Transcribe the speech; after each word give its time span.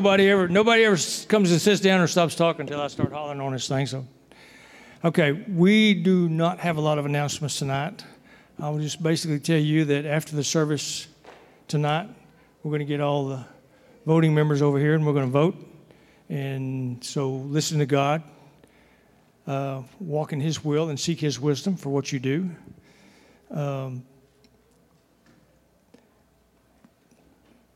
No, 0.00 0.04
no, 0.04 0.08
nobody 0.08 0.30
ever, 0.30 0.48
nobody 0.48 0.84
ever 0.84 0.96
comes 1.28 1.50
and 1.50 1.60
sits 1.60 1.78
down 1.78 2.00
or 2.00 2.06
stops 2.06 2.34
talking 2.34 2.62
until 2.62 2.80
I 2.80 2.88
start 2.88 3.12
hollering 3.12 3.38
on 3.38 3.52
this 3.52 3.68
thing. 3.68 3.84
So, 3.84 4.06
okay, 5.04 5.32
we 5.32 5.92
do 5.92 6.26
not 6.26 6.58
have 6.60 6.78
a 6.78 6.80
lot 6.80 6.96
of 6.96 7.04
announcements 7.04 7.58
tonight. 7.58 8.02
I 8.58 8.70
will 8.70 8.78
just 8.78 9.02
basically 9.02 9.40
tell 9.40 9.58
you 9.58 9.84
that 9.84 10.06
after 10.06 10.34
the 10.36 10.42
service 10.42 11.06
tonight, 11.68 12.08
we're 12.62 12.70
going 12.70 12.80
to 12.80 12.86
get 12.86 13.02
all 13.02 13.28
the 13.28 13.44
voting 14.06 14.34
members 14.34 14.62
over 14.62 14.78
here 14.78 14.94
and 14.94 15.04
we're 15.06 15.12
going 15.12 15.26
to 15.26 15.30
vote. 15.30 15.54
And 16.30 17.04
so, 17.04 17.30
listen 17.30 17.78
to 17.80 17.86
God, 17.86 18.22
uh, 19.46 19.82
walk 19.98 20.32
in 20.32 20.40
His 20.40 20.64
will, 20.64 20.88
and 20.88 20.98
seek 20.98 21.20
His 21.20 21.38
wisdom 21.38 21.76
for 21.76 21.90
what 21.90 22.10
you 22.10 22.20
do. 22.20 22.48
Um, 23.50 24.02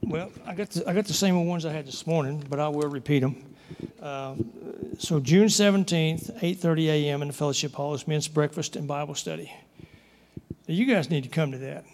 Well, 0.06 0.30
I 0.46 0.54
got 0.54 0.70
the, 0.70 0.88
I 0.88 0.92
got 0.92 1.06
the 1.06 1.14
same 1.14 1.46
ones 1.46 1.64
I 1.64 1.72
had 1.72 1.86
this 1.86 2.06
morning, 2.06 2.44
but 2.48 2.60
I 2.60 2.68
will 2.68 2.88
repeat 2.88 3.20
them. 3.20 3.42
Uh, 4.00 4.34
so 4.98 5.18
June 5.18 5.48
seventeenth, 5.48 6.30
eight 6.42 6.58
thirty 6.58 6.90
a.m. 6.90 7.22
in 7.22 7.28
the 7.28 7.34
fellowship 7.34 7.72
hall 7.72 7.94
is 7.94 8.06
men's 8.06 8.28
breakfast 8.28 8.76
and 8.76 8.86
Bible 8.86 9.14
study. 9.14 9.52
Now, 10.68 10.74
you 10.74 10.84
guys 10.84 11.10
need 11.10 11.24
to 11.24 11.30
come 11.30 11.52
to 11.52 11.58
that. 11.58 11.84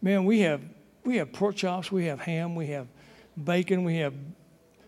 Man, 0.00 0.24
we 0.24 0.40
have 0.40 0.60
we 1.04 1.16
have 1.16 1.32
pork 1.32 1.56
chops, 1.56 1.90
we 1.90 2.06
have 2.06 2.20
ham, 2.20 2.54
we 2.54 2.68
have 2.68 2.86
bacon, 3.42 3.84
we 3.84 3.96
have 3.96 4.14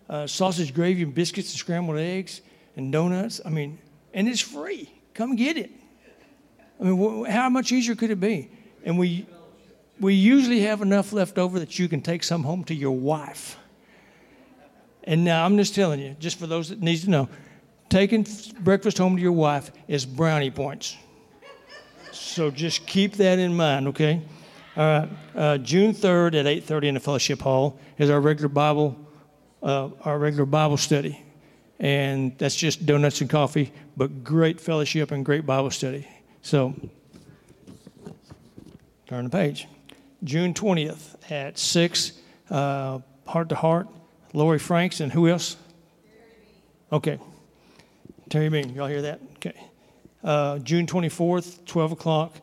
uh, 0.08 0.26
sausage 0.26 0.72
gravy 0.72 1.02
and 1.02 1.14
biscuits 1.14 1.50
and 1.50 1.58
scrambled 1.58 1.98
eggs 1.98 2.40
and 2.76 2.92
donuts. 2.92 3.40
I 3.44 3.48
mean, 3.48 3.78
and 4.12 4.28
it's 4.28 4.40
free. 4.40 4.90
Come 5.12 5.34
get 5.34 5.56
it. 5.56 5.70
I 6.80 6.84
mean, 6.84 7.24
wh- 7.24 7.28
how 7.28 7.48
much 7.48 7.72
easier 7.72 7.94
could 7.96 8.10
it 8.10 8.20
be? 8.20 8.50
And 8.84 8.98
we 8.98 9.26
we 10.00 10.14
usually 10.14 10.60
have 10.60 10.82
enough 10.82 11.12
left 11.12 11.38
over 11.38 11.58
that 11.60 11.78
you 11.78 11.88
can 11.88 12.00
take 12.00 12.24
some 12.24 12.42
home 12.42 12.64
to 12.64 12.74
your 12.74 12.96
wife. 12.96 13.56
And 15.04 15.24
now 15.24 15.44
I'm 15.44 15.56
just 15.56 15.74
telling 15.74 16.00
you, 16.00 16.16
just 16.18 16.38
for 16.38 16.46
those 16.46 16.70
that 16.70 16.80
need 16.80 16.98
to 16.98 17.10
know, 17.10 17.28
taking 17.88 18.26
breakfast 18.60 18.98
home 18.98 19.16
to 19.16 19.22
your 19.22 19.32
wife 19.32 19.70
is 19.86 20.06
brownie 20.06 20.50
points. 20.50 20.96
So 22.12 22.50
just 22.50 22.86
keep 22.86 23.14
that 23.14 23.38
in 23.38 23.54
mind, 23.54 23.88
okay? 23.88 24.22
All 24.76 24.84
right. 24.84 25.08
Uh, 25.36 25.58
June 25.58 25.92
3rd 25.94 26.34
at 26.34 26.46
8:30 26.46 26.88
in 26.88 26.94
the 26.94 27.00
fellowship 27.00 27.40
hall 27.40 27.78
is 27.98 28.10
our 28.10 28.20
regular 28.20 28.48
Bible, 28.48 28.96
uh, 29.62 29.90
our 30.02 30.18
regular 30.18 30.46
Bible 30.46 30.76
study, 30.76 31.20
and 31.78 32.36
that's 32.38 32.56
just 32.56 32.84
donuts 32.84 33.20
and 33.20 33.30
coffee, 33.30 33.72
but 33.96 34.24
great 34.24 34.60
fellowship 34.60 35.12
and 35.12 35.24
great 35.24 35.46
Bible 35.46 35.70
study. 35.70 36.08
So 36.42 36.74
turn 39.06 39.24
the 39.24 39.30
page. 39.30 39.68
June 40.22 40.54
20th 40.54 41.30
at 41.30 41.58
6, 41.58 42.12
uh, 42.50 43.00
heart 43.26 43.48
to 43.48 43.54
heart. 43.54 43.88
Lori 44.32 44.58
Franks 44.58 45.00
and 45.00 45.12
who 45.12 45.28
else? 45.28 45.56
Terry 46.04 46.28
Bean. 46.28 46.52
Okay. 46.92 47.18
Terry 48.28 48.48
Bean, 48.48 48.74
y'all 48.74 48.88
hear 48.88 49.02
that? 49.02 49.20
Okay. 49.36 49.54
Uh, 50.22 50.58
June 50.58 50.86
24th, 50.86 51.64
12 51.66 51.92
o'clock, 51.92 52.34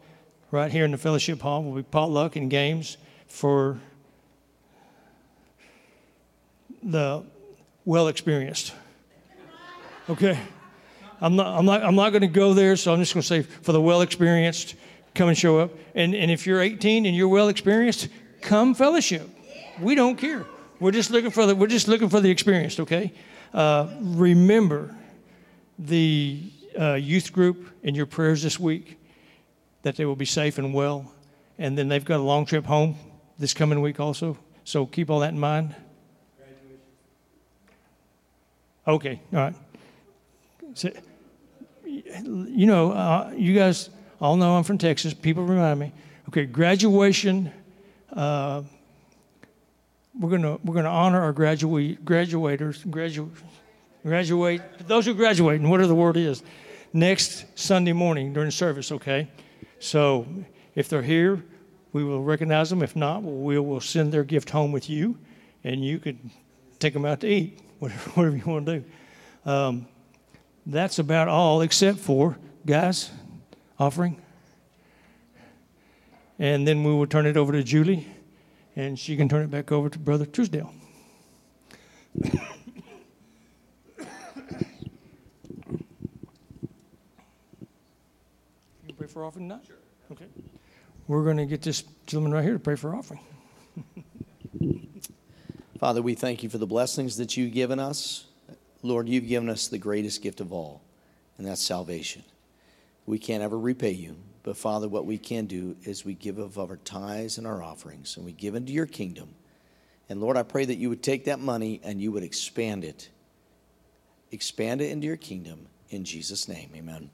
right 0.52 0.72
here 0.72 0.86
in 0.86 0.92
the 0.92 0.98
fellowship 0.98 1.42
hall, 1.42 1.64
will 1.64 1.76
be 1.76 1.84
potluck 1.84 2.36
and 2.36 2.50
games 2.50 2.98
for 3.28 3.80
the 6.84 7.24
well 7.86 8.08
experienced. 8.08 8.74
Okay. 10.10 10.40
I'm 11.20 11.36
not, 11.36 11.58
I'm 11.58 11.66
not, 11.66 11.84
I'm 11.84 11.96
not 11.96 12.10
going 12.10 12.22
to 12.22 12.28
go 12.28 12.54
there, 12.54 12.76
so 12.76 12.94
I'm 12.94 13.00
just 13.00 13.14
going 13.14 13.22
to 13.22 13.28
say 13.28 13.42
for 13.44 13.72
the 13.72 13.82
well 13.82 14.02
experienced, 14.02 14.76
come 15.14 15.30
and 15.30 15.38
show 15.38 15.60
up. 15.60 15.72
And, 15.96 16.16
and 16.16 16.32
if 16.32 16.46
you're 16.46 16.62
18 16.62 17.06
and 17.06 17.16
you're 17.16 17.28
well 17.28 17.50
experienced, 17.50 18.10
come 18.42 18.74
fellowship. 18.74 19.30
We 19.80 19.96
don't 19.96 20.18
care. 20.18 20.46
We're 20.80 20.92
just 20.92 21.12
looking 21.12 21.32
for 21.32 21.46
the, 21.46 21.56
we're 21.56 21.68
just 21.68 21.88
looking 21.88 22.10
for 22.10 22.20
the 22.20 22.30
experienced, 22.30 22.80
okay? 22.80 23.14
Uh, 23.54 23.88
remember 24.00 24.96
the 25.78 26.42
uh, 26.80 26.94
youth 26.94 27.34
group 27.34 27.68
in 27.84 27.96
your 27.96 28.06
prayers 28.06 28.42
this 28.42 28.60
week 28.60 28.98
that 29.84 29.96
they 29.96 30.06
will 30.06 30.16
be 30.16 30.26
safe 30.26 30.58
and 30.58 30.74
well. 30.74 31.12
And 31.58 31.78
then 31.78 31.88
they've 31.88 32.04
got 32.04 32.20
a 32.20 32.24
long 32.24 32.46
trip 32.46 32.66
home 32.66 32.96
this 33.38 33.54
coming 33.54 33.82
week 33.82 34.00
also. 34.00 34.38
So 34.64 34.86
keep 34.86 35.10
all 35.10 35.20
that 35.20 35.34
in 35.34 35.40
mind. 35.40 35.76
Okay, 38.88 39.22
all 39.32 39.40
right. 39.40 39.56
So, 40.74 40.90
you 41.86 42.66
know, 42.66 42.92
uh, 42.94 43.32
you 43.36 43.54
guys 43.54 43.90
all 44.22 44.36
know 44.36 44.56
I'm 44.56 44.64
from 44.64 44.78
Texas. 44.78 45.16
People 45.16 45.46
remind 45.46 45.80
me. 45.80 45.92
Okay, 46.30 46.46
graduation. 46.46 47.52
Uh, 48.14 48.62
we're 50.18 50.30
gonna 50.30 50.60
we're 50.64 50.76
gonna 50.76 50.90
honor 50.90 51.22
our 51.22 51.34
graduate 51.34 52.06
graduators 52.06 52.84
graduate 54.04 54.62
those 54.88 55.06
who 55.06 55.14
graduate 55.16 55.60
and 55.60 55.72
whatever 55.72 55.88
the 55.88 55.96
word 55.96 56.18
is 56.18 56.44
next 56.94 57.46
Sunday 57.58 57.94
morning 57.94 58.32
during 58.32 58.52
service. 58.52 58.92
Okay, 58.92 59.28
so 59.80 60.28
if 60.76 60.88
they're 60.88 61.02
here, 61.02 61.44
we 61.92 62.04
will 62.04 62.22
recognize 62.24 62.70
them. 62.70 62.84
If 62.84 62.96
not, 62.96 63.24
we 63.24 63.58
will 63.58 63.82
send 63.82 64.14
their 64.14 64.24
gift 64.24 64.52
home 64.52 64.72
with 64.72 64.88
you, 64.88 65.18
and 65.64 65.84
you 65.84 65.98
could 65.98 66.20
take 66.78 66.94
them 66.94 67.06
out 67.06 67.22
to 67.22 67.28
eat, 67.28 67.60
whatever, 67.80 68.10
whatever 68.12 68.38
you 68.38 68.46
want 68.46 68.68
to 68.68 68.80
do. 68.82 69.50
Um, 69.50 69.88
that's 70.68 71.00
about 71.00 71.28
all, 71.28 71.62
except 71.62 71.98
for 71.98 72.38
guys 72.68 73.10
offering. 73.82 74.22
And 76.38 76.68
then 76.68 76.84
we 76.84 76.94
will 76.94 77.08
turn 77.08 77.26
it 77.26 77.36
over 77.36 77.52
to 77.52 77.64
Julie, 77.64 78.08
and 78.76 78.98
she 78.98 79.18
can 79.18 79.28
turn 79.28 79.44
it 79.44 79.50
back 79.50 79.72
over 79.72 79.90
to 79.90 79.98
Brother 79.98 80.26
Truesdale. 80.26 80.72
you 82.24 82.40
pray 88.98 89.08
for 89.08 89.26
offering 89.26 89.50
tonight? 89.50 89.66
Sure. 89.66 89.78
Okay. 90.12 90.26
We're 91.08 91.24
going 91.24 91.38
to 91.38 91.48
get 91.48 91.64
this 91.64 91.84
gentleman 92.06 92.34
right 92.34 92.44
here 92.44 92.54
to 92.54 92.60
pray 92.60 92.76
for 92.76 92.96
offering. 92.96 93.22
Father, 95.80 96.04
we 96.04 96.14
thank 96.14 96.44
you 96.44 96.50
for 96.50 96.60
the 96.60 96.68
blessings 96.68 97.18
that 97.18 97.36
you've 97.36 97.54
given 97.54 97.80
us. 97.80 98.26
Lord, 98.84 99.10
you've 99.10 99.28
given 99.28 99.50
us 99.50 99.68
the 99.68 99.80
greatest 99.80 100.22
gift 100.22 100.40
of 100.40 100.54
all, 100.54 100.84
and 101.40 101.48
that's 101.48 101.62
salvation. 101.62 102.24
We 103.06 103.20
can't 103.20 103.44
ever 103.44 103.58
repay 103.58 103.92
you, 103.92 104.16
but 104.44 104.58
Father, 104.58 104.88
what 104.88 105.06
we 105.06 105.18
can 105.18 105.46
do 105.46 105.76
is 105.84 106.06
we 106.06 106.14
give 106.14 106.38
of 106.38 106.58
our 106.58 106.78
tithes 106.78 107.38
and 107.38 107.46
our 107.48 107.62
offerings, 107.64 108.16
and 108.18 108.26
we 108.26 108.32
give 108.32 108.56
into 108.56 108.72
your 108.72 108.86
kingdom. 108.86 109.36
And 110.10 110.20
Lord, 110.20 110.38
I 110.38 110.44
pray 110.44 110.66
that 110.66 110.76
you 110.76 110.90
would 110.90 111.04
take 111.04 111.26
that 111.26 111.40
money 111.40 111.80
and 111.84 112.02
you 112.02 112.12
would 112.12 112.24
expand 112.24 112.84
it. 112.84 113.10
Expand 114.32 114.82
it 114.82 114.92
into 114.92 115.08
your 115.08 115.18
kingdom 115.18 115.68
in 115.90 116.04
Jesus' 116.04 116.48
name. 116.48 116.70
Amen. 116.76 117.10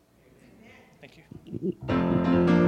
Thank 0.99 1.17
you. 1.17 2.66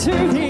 To 0.00 0.10
the 0.32 0.49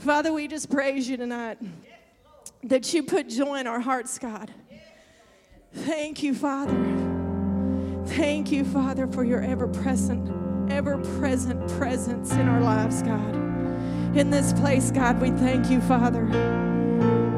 Father, 0.00 0.32
we 0.32 0.48
just 0.48 0.70
praise 0.70 1.06
you 1.10 1.18
tonight 1.18 1.58
that 2.62 2.94
you 2.94 3.02
put 3.02 3.28
joy 3.28 3.56
in 3.56 3.66
our 3.66 3.80
hearts, 3.80 4.18
God. 4.18 4.50
Thank 5.74 6.22
you, 6.22 6.34
Father. 6.34 6.72
Thank 8.06 8.50
you, 8.50 8.64
Father, 8.64 9.06
for 9.06 9.24
your 9.24 9.42
ever 9.42 9.68
present, 9.68 10.72
ever 10.72 10.96
present 11.18 11.68
presence 11.72 12.32
in 12.32 12.48
our 12.48 12.62
lives, 12.62 13.02
God. 13.02 13.34
In 14.16 14.30
this 14.30 14.54
place, 14.54 14.90
God, 14.90 15.20
we 15.20 15.32
thank 15.32 15.70
you, 15.70 15.82
Father, 15.82 16.24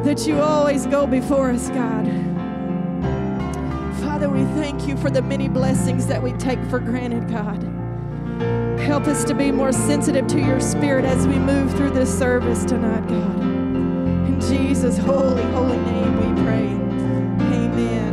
that 0.05 0.25
you 0.25 0.41
always 0.41 0.87
go 0.87 1.05
before 1.05 1.51
us, 1.51 1.69
God. 1.71 2.07
Father, 4.01 4.29
we 4.29 4.45
thank 4.55 4.87
you 4.87 4.97
for 4.97 5.11
the 5.11 5.21
many 5.21 5.49
blessings 5.49 6.07
that 6.07 6.23
we 6.23 6.31
take 6.35 6.63
for 6.67 6.79
granted, 6.79 7.29
God. 7.29 7.72
Help 8.83 9.07
us 9.07 9.23
to 9.23 9.33
be 9.33 9.53
more 9.53 9.71
sensitive 9.71 10.27
to 10.27 10.41
your 10.41 10.59
spirit 10.59 11.05
as 11.05 11.25
we 11.27 11.39
move 11.39 11.73
through 11.77 11.91
this 11.91 12.13
service 12.19 12.65
tonight, 12.65 13.07
God. 13.07 13.41
In 13.41 14.41
Jesus' 14.41 14.99
holy, 14.99 15.43
holy 15.53 15.79
name 15.79 16.17
we 16.17 16.43
pray. 16.43 16.67
Amen. 17.55 18.13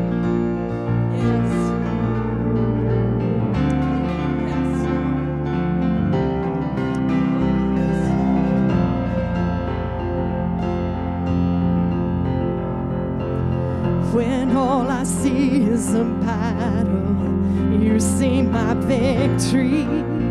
when 14.14 14.56
all 14.56 14.88
I 14.88 15.04
see 15.04 15.64
is 15.64 15.96
a 15.96 16.04
battle. 16.04 17.82
You 17.82 18.00
see 18.00 18.44
my 18.44 18.76
victory. 18.76 20.29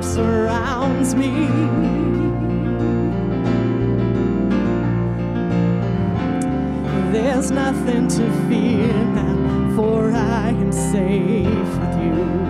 love 0.00 0.04
surrounds 0.04 1.14
me. 1.14 1.46
There's 7.12 7.50
nothing 7.50 8.08
to 8.08 8.30
fear 8.48 8.92
now, 9.14 9.76
for 9.76 10.10
I 10.12 10.50
am 10.50 10.72
safe 10.72 11.78
with 11.78 12.02
you. 12.02 12.49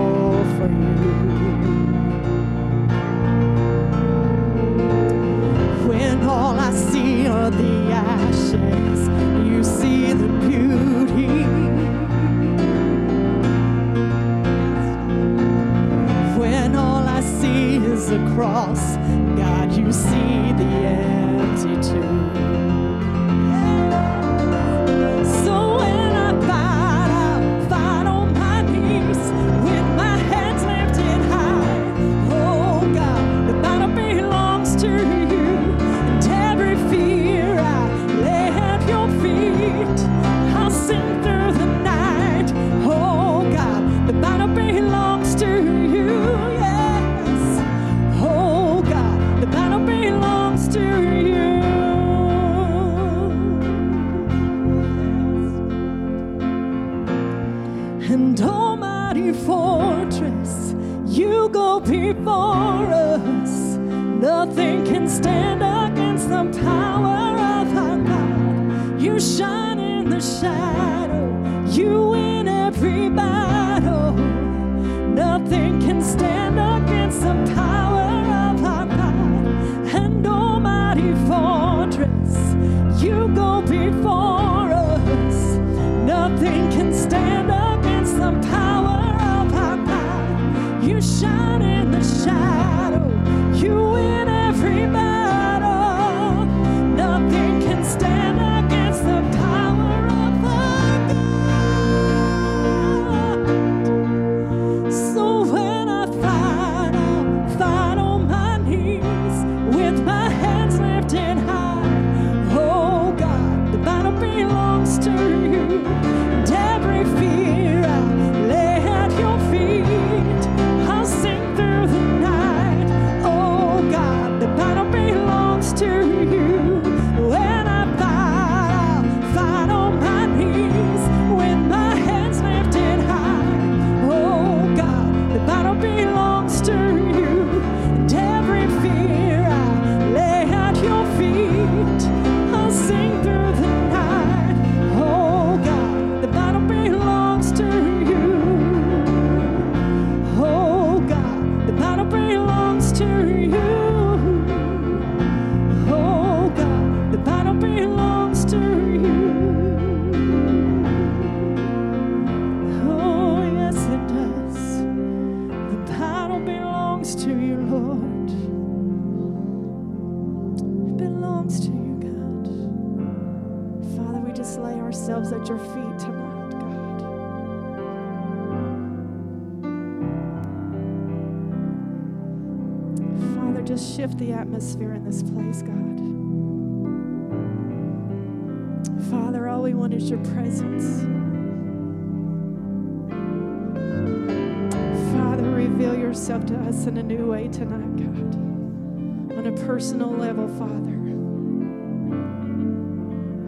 on 199.41 199.47
a 199.47 199.65
personal 199.65 200.11
level, 200.11 200.47
Father. 200.47 200.99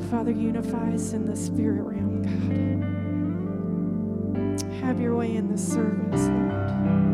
Father, 0.10 0.32
unify 0.32 0.92
us 0.92 1.14
in 1.14 1.26
the 1.26 1.36
spirit 1.36 1.84
realm, 1.84 2.24
God. 4.58 4.64
Have 4.82 5.00
your 5.00 5.16
way 5.16 5.36
in 5.36 5.52
the 5.52 5.58
service, 5.58 6.30
Lord. 6.30 7.13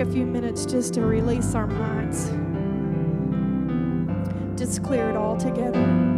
take 0.00 0.08
a 0.08 0.12
few 0.12 0.24
minutes 0.24 0.64
just 0.64 0.94
to 0.94 1.02
release 1.02 1.54
our 1.54 1.66
minds. 1.66 2.30
Just 4.58 4.82
clear 4.82 5.10
it 5.10 5.16
all 5.16 5.36
together. 5.36 6.09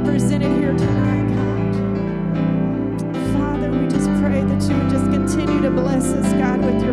represented 0.00 0.52
here 0.60 0.72
tonight, 0.74 1.26
God. 1.34 1.74
Father, 3.32 3.68
we 3.72 3.88
just 3.88 4.08
pray 4.22 4.44
that 4.44 4.62
you 4.70 4.76
would 4.78 4.88
just 4.88 5.10
continue 5.10 5.60
to 5.60 5.70
bless 5.72 6.04
us, 6.12 6.32
God, 6.34 6.64
with 6.64 6.80
your 6.84 6.87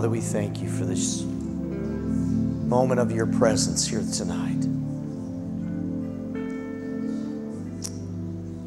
Father, 0.00 0.08
we 0.08 0.20
thank 0.22 0.62
you 0.62 0.70
for 0.70 0.86
this 0.86 1.20
moment 1.24 2.98
of 2.98 3.12
your 3.12 3.26
presence 3.26 3.86
here 3.86 4.00
tonight. 4.00 4.64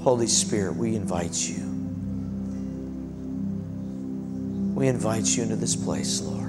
Holy 0.04 0.28
Spirit, 0.28 0.76
we 0.76 0.96
invite 0.96 1.34
you. 1.34 1.64
We 4.76 4.88
invite 4.88 5.26
you 5.36 5.42
into 5.42 5.56
this 5.56 5.76
place, 5.76 6.22
Lord. 6.22 6.44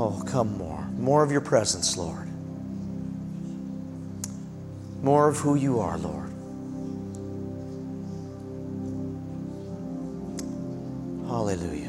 Oh, 0.00 0.22
come 0.28 0.56
more. 0.56 0.86
More 0.96 1.24
of 1.24 1.32
your 1.32 1.40
presence, 1.40 1.96
Lord. 1.96 2.28
More 5.02 5.26
of 5.26 5.38
who 5.38 5.56
you 5.56 5.80
are, 5.80 5.98
Lord. 5.98 6.30
Hallelujah. 11.26 11.88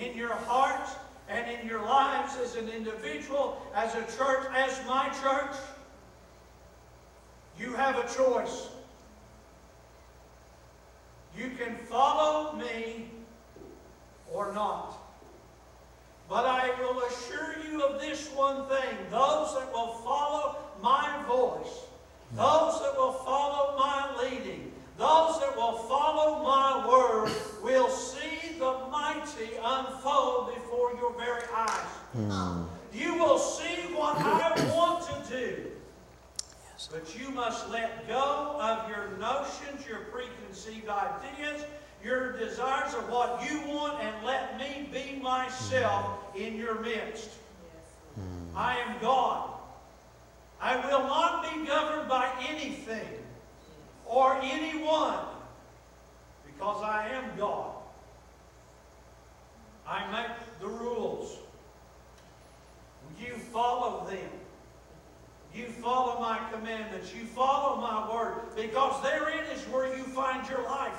in 0.00 0.16
your 0.16 0.34
hearts 0.34 0.92
and 1.28 1.50
in 1.50 1.66
your 1.66 1.82
lives 1.82 2.36
as 2.42 2.56
an 2.56 2.68
individual, 2.68 3.60
as 3.74 3.94
a 3.94 4.02
church, 4.16 4.46
as 4.54 4.80
my 4.86 5.08
church. 5.22 5.56
You 7.58 7.72
have 7.74 7.96
a 7.96 8.14
choice. 8.14 8.68
You 11.36 11.50
can 11.58 11.76
follow 11.88 12.56
me 12.56 13.10
or 14.32 14.52
not. 14.52 14.98
But 16.28 16.44
I 16.44 16.70
will 16.80 17.02
assure 17.04 17.56
you 17.70 17.82
of 17.82 18.00
this 18.00 18.28
one 18.30 18.68
thing 18.68 18.96
those 19.10 19.54
that 19.54 19.72
will 19.72 19.94
follow 20.04 20.56
my 20.82 21.22
voice, 21.26 21.84
those 22.32 22.80
that 22.80 22.94
will 22.96 23.12
follow 23.12 23.76
my 23.78 24.16
leading, 24.22 24.72
those 24.98 25.38
that 25.40 25.54
will 25.56 25.78
follow 25.78 26.42
my 26.42 26.88
word 26.88 27.30
will 27.62 27.88
see 27.88 28.35
the 28.58 28.78
mighty 28.90 29.50
unfold 29.62 30.54
before 30.54 30.94
your 30.94 31.12
very 31.18 31.42
eyes. 31.54 31.92
Hmm. 32.12 32.62
You 32.92 33.14
will 33.14 33.38
see 33.38 33.92
what 33.94 34.16
I 34.18 34.54
want 34.74 35.06
to 35.08 35.30
do. 35.30 35.70
But 36.90 37.18
you 37.18 37.30
must 37.30 37.70
let 37.70 38.06
go 38.06 38.56
of 38.60 38.88
your 38.88 39.16
notions, 39.18 39.86
your 39.88 40.00
preconceived 40.12 40.88
ideas, 40.88 41.64
your 42.04 42.32
desires 42.38 42.94
of 42.94 43.08
what 43.08 43.42
you 43.48 43.60
want, 43.66 44.02
and 44.02 44.24
let 44.24 44.58
me 44.58 44.88
be 44.92 45.20
myself 45.20 46.04
hmm. 46.06 46.42
in 46.42 46.56
your 46.56 46.80
midst. 46.80 47.30
Hmm. 48.14 48.56
I 48.56 48.78
am 48.78 48.96
God. 49.00 49.50
I 50.60 50.76
will 50.86 51.04
not 51.04 51.42
be 51.42 51.66
governed 51.66 52.08
by 52.08 52.30
anything 52.48 53.08
or 54.06 54.38
anyone 54.42 55.18
because 56.46 56.82
I 56.82 57.08
am 57.08 57.36
God. 57.36 57.75
I 59.88 60.10
make 60.10 60.60
the 60.60 60.66
rules. 60.66 61.38
You 63.20 63.34
follow 63.34 64.06
them. 64.10 64.30
You 65.54 65.66
follow 65.66 66.20
my 66.20 66.38
commandments. 66.52 67.14
You 67.14 67.24
follow 67.24 67.80
my 67.80 68.12
word. 68.12 68.54
Because 68.54 69.02
therein 69.02 69.44
is 69.54 69.62
where 69.64 69.96
you 69.96 70.02
find 70.04 70.46
your 70.48 70.64
life. 70.64 70.98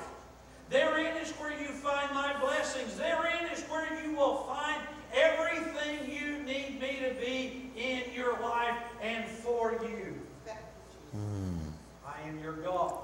Therein 0.70 1.16
is 1.18 1.30
where 1.32 1.58
you 1.58 1.68
find 1.68 2.12
my 2.12 2.38
blessings. 2.40 2.96
Therein 2.96 3.46
is 3.52 3.62
where 3.64 4.02
you 4.02 4.14
will 4.14 4.38
find 4.44 4.80
everything 5.14 6.10
you 6.10 6.42
need 6.42 6.80
me 6.80 6.98
to 7.00 7.14
be 7.20 7.70
in 7.76 8.02
your 8.14 8.38
life 8.40 8.76
and 9.00 9.24
for 9.26 9.72
you. 9.82 10.14
I 12.06 12.28
am 12.28 12.38
your 12.42 12.54
God. 12.54 12.94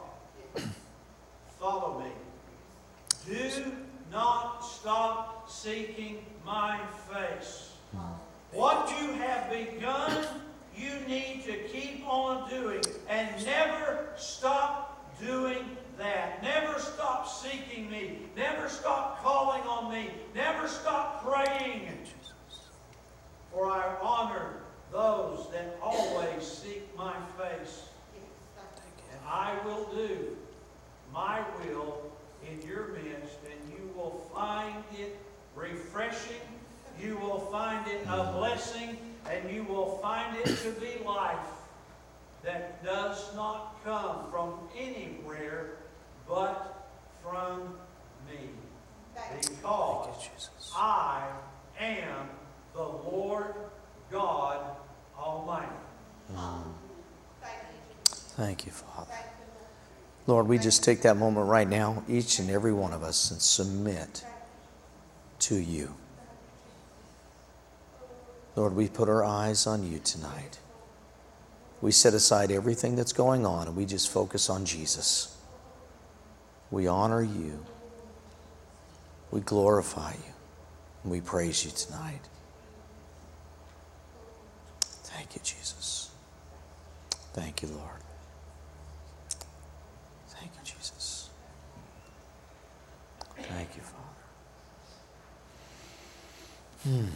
Follow 1.58 2.00
me. 2.00 2.10
Do 3.26 3.72
not 4.14 4.60
stop 4.60 5.50
seeking 5.50 6.24
my 6.46 6.78
face. 7.10 7.72
Hmm. 7.92 8.14
What 8.52 8.88
you 9.00 9.12
have 9.14 9.50
begun, 9.50 10.26
you 10.76 10.92
need 11.08 11.42
to 11.46 11.54
keep 11.68 12.06
on 12.06 12.48
doing 12.48 12.82
and 13.08 13.28
never 13.44 14.08
stop 14.16 15.18
doing 15.20 15.64
that. 15.98 16.42
Never 16.42 16.78
stop 16.78 17.28
seeking 17.28 17.90
me. 17.90 18.20
Never 18.36 18.68
stop 18.68 19.22
calling 19.22 19.62
on 19.62 19.92
me. 19.92 20.10
Never 20.34 20.68
stop 20.68 21.24
praying. 21.24 21.88
For 23.52 23.70
I 23.70 23.96
honor 24.00 24.54
those 24.92 25.48
that 25.52 25.76
always 25.82 26.42
seek 26.46 26.96
my 26.96 27.14
face. 27.38 27.88
And 29.12 29.20
I 29.28 29.56
will 29.64 29.84
do 29.94 30.36
my 31.12 31.40
will 31.60 32.04
in 32.50 32.68
your 32.68 32.88
midst, 32.88 33.38
and 33.43 33.43
you 33.43 33.43
will 34.04 34.20
find 34.34 34.84
it 34.98 35.16
refreshing. 35.54 36.42
You 37.00 37.16
will 37.16 37.40
find 37.40 37.86
it 37.88 38.06
a 38.06 38.32
blessing, 38.32 38.96
and 39.30 39.50
you 39.50 39.64
will 39.64 39.98
find 39.98 40.36
it 40.36 40.46
to 40.46 40.70
be 40.72 41.02
life 41.04 41.38
that 42.42 42.84
does 42.84 43.34
not 43.34 43.82
come 43.82 44.30
from 44.30 44.54
anywhere 44.76 45.76
but 46.28 46.88
from 47.22 47.74
me. 48.28 48.50
Because 49.40 50.50
I 50.76 51.26
am 51.80 52.28
the 52.74 52.82
Lord 52.82 53.54
God 54.10 54.76
Almighty. 55.18 55.68
Thank 58.36 58.66
you, 58.66 58.72
Father. 58.72 59.12
Lord, 60.26 60.48
we 60.48 60.58
just 60.58 60.82
take 60.82 61.02
that 61.02 61.16
moment 61.16 61.46
right 61.48 61.68
now, 61.68 62.02
each 62.08 62.38
and 62.38 62.50
every 62.50 62.72
one 62.72 62.92
of 62.92 63.02
us, 63.02 63.30
and 63.30 63.40
submit 63.40 64.24
to 65.40 65.56
you. 65.56 65.94
Lord, 68.56 68.74
we 68.74 68.88
put 68.88 69.08
our 69.08 69.24
eyes 69.24 69.66
on 69.66 69.90
you 69.90 69.98
tonight. 69.98 70.58
We 71.80 71.92
set 71.92 72.14
aside 72.14 72.50
everything 72.50 72.96
that's 72.96 73.12
going 73.12 73.44
on 73.44 73.66
and 73.66 73.76
we 73.76 73.84
just 73.84 74.10
focus 74.10 74.48
on 74.48 74.64
Jesus. 74.64 75.36
We 76.70 76.86
honor 76.86 77.22
you. 77.22 77.64
We 79.30 79.40
glorify 79.40 80.12
you. 80.12 80.32
And 81.02 81.12
we 81.12 81.20
praise 81.20 81.64
you 81.64 81.72
tonight. 81.72 82.22
Thank 84.80 85.34
you, 85.34 85.40
Jesus. 85.44 86.10
Thank 87.34 87.62
you, 87.62 87.68
Lord. 87.68 88.00
Thank 90.28 90.52
you, 90.54 90.60
Jesus. 90.64 91.28
Thank 93.48 93.76
you, 93.76 93.82
Father. 93.82 94.04
Hmm. 96.84 97.08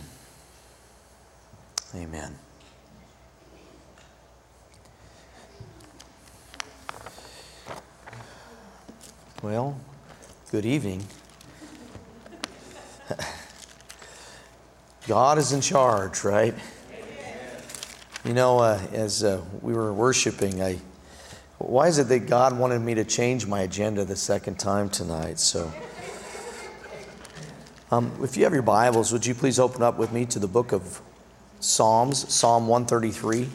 Amen. 1.97 2.39
Well, 9.43 9.79
good 10.51 10.67
evening. 10.67 11.07
God 15.07 15.39
is 15.39 15.53
in 15.53 15.61
charge, 15.61 16.25
right? 16.25 16.55
You 18.25 18.35
know, 18.35 18.59
uh, 18.59 18.81
as 18.93 19.25
uh, 19.25 19.41
we 19.63 19.73
were 19.73 19.95
worshiping, 19.95 20.61
I, 20.61 20.79
why 21.59 21.87
is 21.87 21.99
it 21.99 22.09
that 22.09 22.27
God 22.27 22.59
wanted 22.59 22.81
me 22.81 22.95
to 22.95 23.05
change 23.05 23.47
my 23.47 23.61
agenda 23.61 24.05
the 24.05 24.17
second 24.17 24.59
time 24.59 24.91
tonight? 24.91 25.39
So, 25.39 25.73
um, 27.91 28.13
if 28.23 28.37
you 28.37 28.45
have 28.45 28.53
your 28.53 28.63
Bibles, 28.63 29.13
would 29.13 29.25
you 29.25 29.35
please 29.35 29.59
open 29.59 29.83
up 29.83 29.97
with 29.97 30.13
me 30.13 30.27
to 30.27 30.39
the 30.39 30.47
book 30.47 30.73
of 30.73 31.01
Psalms, 31.61 32.33
Psalm 32.33 32.69
133? 32.69 33.49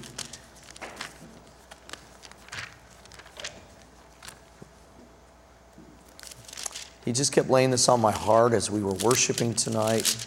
He 7.05 7.11
just 7.11 7.31
kept 7.31 7.49
laying 7.49 7.69
this 7.69 7.87
on 7.89 8.01
my 8.01 8.11
heart 8.11 8.53
as 8.53 8.71
we 8.71 8.81
were 8.81 8.93
worshiping 8.93 9.53
tonight. 9.53 10.25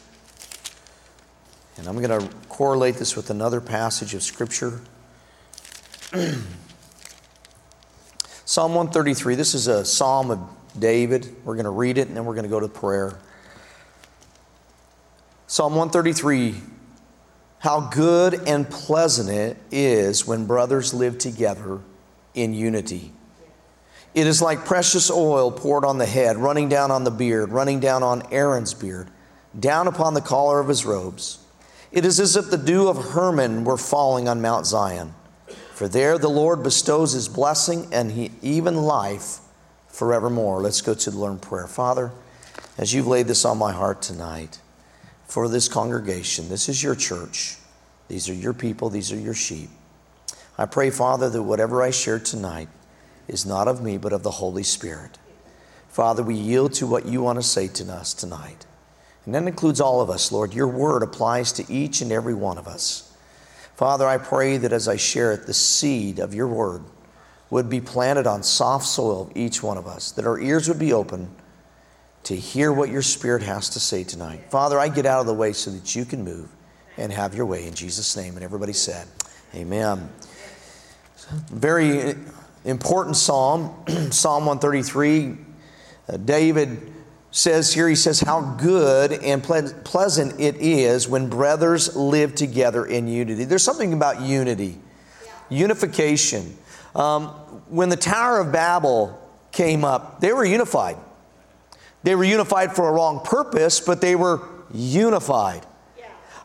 And 1.76 1.88
I'm 1.88 2.00
going 2.00 2.20
to 2.20 2.28
correlate 2.48 2.96
this 2.96 3.16
with 3.16 3.30
another 3.30 3.60
passage 3.60 4.14
of 4.14 4.22
Scripture. 4.22 4.80
psalm 8.44 8.74
133. 8.74 9.34
This 9.34 9.54
is 9.54 9.66
a 9.66 9.84
psalm 9.84 10.30
of 10.30 10.38
David. 10.78 11.34
We're 11.44 11.54
going 11.54 11.64
to 11.64 11.70
read 11.70 11.98
it 11.98 12.06
and 12.08 12.16
then 12.16 12.24
we're 12.24 12.34
going 12.34 12.44
to 12.44 12.50
go 12.50 12.60
to 12.60 12.68
prayer. 12.68 13.18
Psalm 15.48 15.76
133 15.76 16.56
How 17.60 17.80
good 17.80 18.34
and 18.48 18.68
pleasant 18.68 19.30
it 19.30 19.56
is 19.70 20.26
when 20.26 20.44
brothers 20.44 20.92
live 20.92 21.18
together 21.18 21.80
in 22.34 22.52
unity. 22.52 23.12
It 24.12 24.26
is 24.26 24.42
like 24.42 24.64
precious 24.64 25.08
oil 25.08 25.52
poured 25.52 25.84
on 25.84 25.98
the 25.98 26.06
head, 26.06 26.36
running 26.36 26.68
down 26.68 26.90
on 26.90 27.04
the 27.04 27.12
beard, 27.12 27.50
running 27.52 27.78
down 27.78 28.02
on 28.02 28.24
Aaron's 28.32 28.74
beard, 28.74 29.08
down 29.58 29.86
upon 29.86 30.14
the 30.14 30.20
collar 30.20 30.58
of 30.58 30.66
his 30.66 30.84
robes. 30.84 31.38
It 31.92 32.04
is 32.04 32.18
as 32.18 32.34
if 32.34 32.50
the 32.50 32.58
dew 32.58 32.88
of 32.88 33.12
Hermon 33.12 33.62
were 33.62 33.76
falling 33.76 34.26
on 34.26 34.42
Mount 34.42 34.66
Zion. 34.66 35.14
For 35.74 35.86
there 35.86 36.18
the 36.18 36.28
Lord 36.28 36.64
bestows 36.64 37.12
his 37.12 37.28
blessing 37.28 37.86
and 37.92 38.10
he, 38.10 38.32
even 38.42 38.74
life 38.74 39.38
forevermore. 39.86 40.60
Let's 40.60 40.80
go 40.80 40.94
to 40.94 41.10
the 41.10 41.18
in 41.18 41.38
prayer. 41.38 41.68
Father, 41.68 42.10
as 42.76 42.92
you've 42.92 43.06
laid 43.06 43.28
this 43.28 43.44
on 43.44 43.58
my 43.58 43.72
heart 43.72 44.02
tonight 44.02 44.58
for 45.26 45.48
this 45.48 45.68
congregation, 45.68 46.48
this 46.48 46.68
is 46.68 46.82
your 46.82 46.94
church. 46.94 47.56
These 48.08 48.28
are 48.28 48.34
your 48.34 48.54
people, 48.54 48.88
these 48.88 49.12
are 49.12 49.18
your 49.18 49.34
sheep. 49.34 49.68
I 50.56 50.66
pray, 50.66 50.90
Father, 50.90 51.28
that 51.28 51.42
whatever 51.42 51.82
I 51.82 51.90
share 51.90 52.18
tonight, 52.18 52.68
is 53.28 53.44
not 53.44 53.68
of 53.68 53.82
me, 53.82 53.98
but 53.98 54.12
of 54.12 54.22
the 54.22 54.30
Holy 54.30 54.62
Spirit. 54.62 55.18
Father, 55.88 56.22
we 56.22 56.34
yield 56.34 56.72
to 56.74 56.86
what 56.86 57.06
you 57.06 57.22
want 57.22 57.38
to 57.38 57.42
say 57.42 57.68
to 57.68 57.92
us 57.92 58.14
tonight. 58.14 58.66
And 59.24 59.34
that 59.34 59.46
includes 59.46 59.80
all 59.80 60.00
of 60.00 60.10
us, 60.10 60.30
Lord. 60.30 60.54
Your 60.54 60.68
word 60.68 61.02
applies 61.02 61.52
to 61.52 61.72
each 61.72 62.00
and 62.00 62.12
every 62.12 62.34
one 62.34 62.58
of 62.58 62.68
us. 62.68 63.12
Father, 63.74 64.06
I 64.06 64.18
pray 64.18 64.56
that 64.58 64.72
as 64.72 64.88
I 64.88 64.96
share 64.96 65.32
it, 65.32 65.46
the 65.46 65.54
seed 65.54 66.18
of 66.18 66.34
your 66.34 66.48
word 66.48 66.84
would 67.50 67.68
be 67.68 67.80
planted 67.80 68.26
on 68.26 68.42
soft 68.42 68.86
soil 68.86 69.22
of 69.22 69.36
each 69.36 69.62
one 69.62 69.76
of 69.76 69.86
us, 69.86 70.12
that 70.12 70.26
our 70.26 70.38
ears 70.38 70.68
would 70.68 70.78
be 70.78 70.92
open 70.92 71.30
to 72.26 72.34
hear 72.34 72.72
what 72.72 72.90
your 72.90 73.02
spirit 73.02 73.40
has 73.40 73.70
to 73.70 73.78
say 73.78 74.02
tonight. 74.02 74.50
Father, 74.50 74.80
I 74.80 74.88
get 74.88 75.06
out 75.06 75.20
of 75.20 75.26
the 75.26 75.34
way 75.34 75.52
so 75.52 75.70
that 75.70 75.94
you 75.94 76.04
can 76.04 76.24
move 76.24 76.50
and 76.96 77.12
have 77.12 77.36
your 77.36 77.46
way 77.46 77.68
in 77.68 77.74
Jesus' 77.74 78.16
name. 78.16 78.34
And 78.34 78.42
everybody 78.42 78.72
said, 78.72 79.06
Amen. 79.54 80.08
Very 81.52 82.16
important 82.64 83.14
psalm, 83.16 83.72
Psalm 84.10 84.44
133. 84.44 85.36
Uh, 86.08 86.16
David 86.16 86.92
says 87.30 87.72
here, 87.72 87.88
he 87.88 87.94
says, 87.94 88.18
How 88.18 88.40
good 88.40 89.12
and 89.12 89.40
ple- 89.40 89.72
pleasant 89.84 90.40
it 90.40 90.56
is 90.56 91.08
when 91.08 91.28
brothers 91.28 91.94
live 91.94 92.34
together 92.34 92.84
in 92.84 93.06
unity. 93.06 93.44
There's 93.44 93.62
something 93.62 93.92
about 93.92 94.20
unity, 94.20 94.80
yeah. 95.24 95.32
unification. 95.48 96.58
Um, 96.96 97.28
when 97.68 97.88
the 97.88 97.96
Tower 97.96 98.40
of 98.40 98.50
Babel 98.50 99.16
came 99.52 99.84
up, 99.84 100.20
they 100.20 100.32
were 100.32 100.44
unified. 100.44 100.96
They 102.06 102.14
were 102.14 102.22
unified 102.22 102.76
for 102.76 102.88
a 102.88 102.92
wrong 102.92 103.18
purpose, 103.24 103.80
but 103.80 104.00
they 104.00 104.14
were 104.14 104.40
unified. 104.72 105.66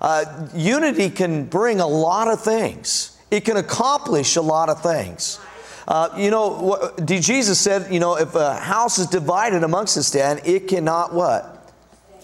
Uh, 0.01 0.47
unity 0.55 1.11
can 1.11 1.45
bring 1.45 1.79
a 1.79 1.85
lot 1.85 2.27
of 2.27 2.41
things, 2.41 3.15
it 3.29 3.45
can 3.45 3.57
accomplish 3.57 4.37
a 4.37 4.41
lot 4.41 4.69
of 4.69 4.81
things. 4.81 5.39
Uh, 5.87 6.09
you 6.17 6.31
know, 6.31 6.49
what, 6.49 7.05
Jesus 7.05 7.59
said, 7.59 7.93
you 7.93 7.99
know, 7.99 8.17
if 8.17 8.33
a 8.33 8.55
house 8.55 8.97
is 8.97 9.05
divided 9.05 9.63
amongst 9.63 9.97
its 9.97 10.07
stand, 10.07 10.41
it 10.45 10.67
cannot 10.67 11.13
what? 11.13 11.71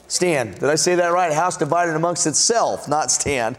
Stand. 0.08 0.56
Did 0.56 0.72
I 0.72 0.76
say 0.76 0.96
that 0.96 1.10
right? 1.10 1.32
A 1.32 1.36
house 1.36 1.58
divided 1.58 1.96
amongst 1.96 2.26
itself, 2.26 2.90
not 2.90 3.12
stand, 3.12 3.56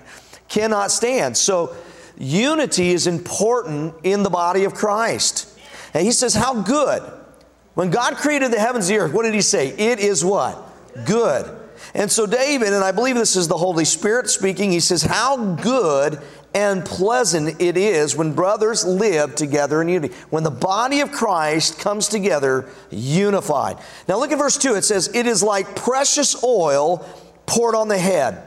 cannot 0.49 0.91
stand. 0.91 1.37
So 1.37 1.77
unity 2.19 2.91
is 2.91 3.07
important 3.07 3.95
in 4.03 4.25
the 4.25 4.31
body 4.31 4.65
of 4.65 4.75
Christ. 4.75 5.57
And 5.95 6.05
he 6.05 6.11
says, 6.11 6.35
how 6.35 6.63
good. 6.63 7.18
When 7.79 7.91
God 7.91 8.17
created 8.17 8.51
the 8.51 8.59
heavens 8.59 8.89
and 8.89 8.99
the 8.99 9.05
earth, 9.05 9.13
what 9.13 9.23
did 9.23 9.35
he 9.35 9.41
say? 9.41 9.69
It 9.69 10.01
is 10.01 10.25
what? 10.25 10.61
Good. 11.07 11.49
And 11.95 12.11
so 12.11 12.27
David, 12.27 12.73
and 12.73 12.83
I 12.83 12.91
believe 12.91 13.15
this 13.15 13.37
is 13.37 13.47
the 13.47 13.57
Holy 13.57 13.85
Spirit 13.85 14.29
speaking, 14.29 14.73
he 14.73 14.81
says, 14.81 15.01
How 15.03 15.55
good 15.55 16.21
and 16.53 16.85
pleasant 16.85 17.63
it 17.63 17.77
is 17.77 18.17
when 18.17 18.33
brothers 18.33 18.85
live 18.85 19.37
together 19.37 19.81
in 19.81 19.91
unity. 19.91 20.13
When 20.29 20.43
the 20.43 20.51
body 20.51 21.03
of 21.03 21.13
Christ 21.13 21.79
comes 21.79 22.09
together 22.09 22.69
unified. 22.91 23.79
Now 24.09 24.19
look 24.19 24.33
at 24.33 24.39
verse 24.39 24.59
2. 24.59 24.75
It 24.75 24.83
says, 24.83 25.15
It 25.15 25.27
is 25.27 25.45
like 25.45 25.77
precious 25.77 26.43
oil 26.43 27.09
poured 27.47 27.77
on 27.77 27.87
the 27.87 27.97
head. 27.97 28.43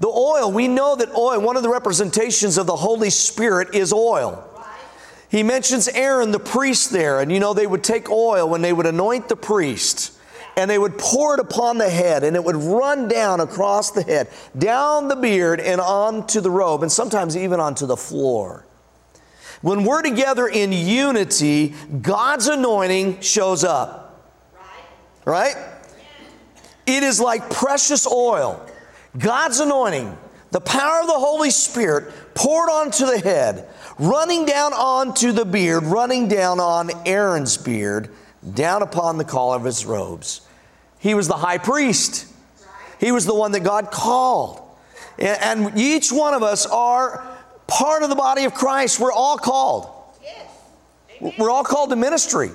The 0.00 0.08
oil, 0.08 0.50
we 0.50 0.66
know 0.66 0.96
that 0.96 1.14
oil, 1.14 1.40
one 1.40 1.56
of 1.56 1.62
the 1.62 1.70
representations 1.70 2.58
of 2.58 2.66
the 2.66 2.74
Holy 2.74 3.10
Spirit 3.10 3.76
is 3.76 3.92
oil. 3.92 4.47
He 5.30 5.42
mentions 5.42 5.88
Aaron, 5.88 6.30
the 6.30 6.38
priest, 6.38 6.90
there, 6.90 7.20
and 7.20 7.30
you 7.30 7.40
know, 7.40 7.52
they 7.54 7.66
would 7.66 7.84
take 7.84 8.10
oil 8.10 8.48
when 8.48 8.62
they 8.62 8.72
would 8.72 8.86
anoint 8.86 9.28
the 9.28 9.36
priest 9.36 10.18
and 10.58 10.68
they 10.68 10.78
would 10.78 10.98
pour 10.98 11.34
it 11.34 11.40
upon 11.40 11.78
the 11.78 11.88
head, 11.88 12.24
and 12.24 12.34
it 12.34 12.42
would 12.42 12.56
run 12.56 13.06
down 13.06 13.38
across 13.38 13.92
the 13.92 14.02
head, 14.02 14.28
down 14.58 15.06
the 15.06 15.14
beard, 15.14 15.60
and 15.60 15.80
onto 15.80 16.40
the 16.40 16.50
robe, 16.50 16.82
and 16.82 16.90
sometimes 16.90 17.36
even 17.36 17.60
onto 17.60 17.86
the 17.86 17.96
floor. 17.96 18.66
When 19.62 19.84
we're 19.84 20.02
together 20.02 20.48
in 20.48 20.72
unity, 20.72 21.74
God's 22.02 22.48
anointing 22.48 23.20
shows 23.20 23.62
up. 23.62 24.34
Right? 25.24 25.54
It 26.86 27.04
is 27.04 27.20
like 27.20 27.50
precious 27.50 28.04
oil. 28.04 28.64
God's 29.16 29.60
anointing, 29.60 30.18
the 30.50 30.60
power 30.60 31.00
of 31.00 31.06
the 31.06 31.12
Holy 31.12 31.50
Spirit 31.50 32.12
poured 32.34 32.70
onto 32.70 33.06
the 33.06 33.18
head, 33.18 33.68
running 33.98 34.46
down 34.46 34.72
onto 34.72 35.32
the 35.32 35.44
beard, 35.44 35.84
running 35.84 36.28
down 36.28 36.60
on 36.60 36.90
Aaron's 37.06 37.56
beard, 37.56 38.10
down 38.54 38.82
upon 38.82 39.18
the 39.18 39.24
collar 39.24 39.56
of 39.56 39.64
his 39.64 39.84
robes. 39.84 40.40
He 40.98 41.14
was 41.14 41.28
the 41.28 41.34
high 41.34 41.58
priest. 41.58 42.26
He 42.98 43.12
was 43.12 43.26
the 43.26 43.34
one 43.34 43.52
that 43.52 43.60
God 43.60 43.90
called. 43.90 44.62
And 45.18 45.78
each 45.78 46.10
one 46.10 46.34
of 46.34 46.42
us 46.42 46.66
are 46.66 47.26
part 47.66 48.02
of 48.02 48.08
the 48.08 48.16
body 48.16 48.44
of 48.44 48.54
Christ. 48.54 48.98
We're 49.00 49.12
all 49.12 49.36
called. 49.36 49.90
We're 51.38 51.50
all 51.50 51.64
called 51.64 51.90
to 51.90 51.96
ministry. 51.96 52.50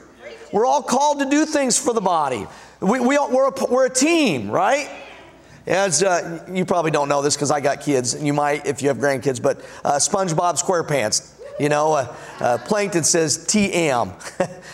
We're 0.52 0.66
all 0.66 0.82
called 0.82 1.20
to 1.20 1.30
do 1.30 1.46
things 1.46 1.78
for 1.78 1.94
the 1.94 2.02
body. 2.02 2.48
We, 2.80 3.00
we, 3.00 3.18
are 3.18 3.48
a, 3.48 3.66
we're 3.70 3.86
a 3.88 3.94
team, 3.94 4.50
right? 4.50 4.90
As 5.66 6.04
uh, 6.04 6.46
you 6.52 6.66
probably 6.66 6.92
don't 6.92 7.08
know 7.08 7.22
this 7.22 7.36
because 7.36 7.52
I 7.52 7.62
got 7.62 7.82
kids, 7.82 8.14
and 8.14 8.28
you 8.28 8.34
might 8.34 8.66
if 8.66 8.82
you 8.82 8.90
have 8.90 8.98
grandkids, 8.98 9.42
but 9.42 9.62
uh, 9.86 9.94
SpongeBob 9.94 10.62
SquarePants, 10.62 11.32
you 11.60 11.70
know, 11.70 11.94
uh, 11.94 12.16
uh 12.40 12.58
Plankton 12.60 13.04
says 13.04 13.38
TM. 13.38 14.12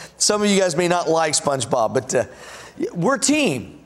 Some 0.17 0.41
of 0.41 0.49
you 0.49 0.60
guys 0.60 0.75
may 0.75 0.88
not 0.88 1.08
like 1.08 1.34
SpongeBob, 1.34 1.93
but 1.93 2.15
uh, 2.15 2.25
we're 2.93 3.15
a 3.15 3.19
team. 3.19 3.80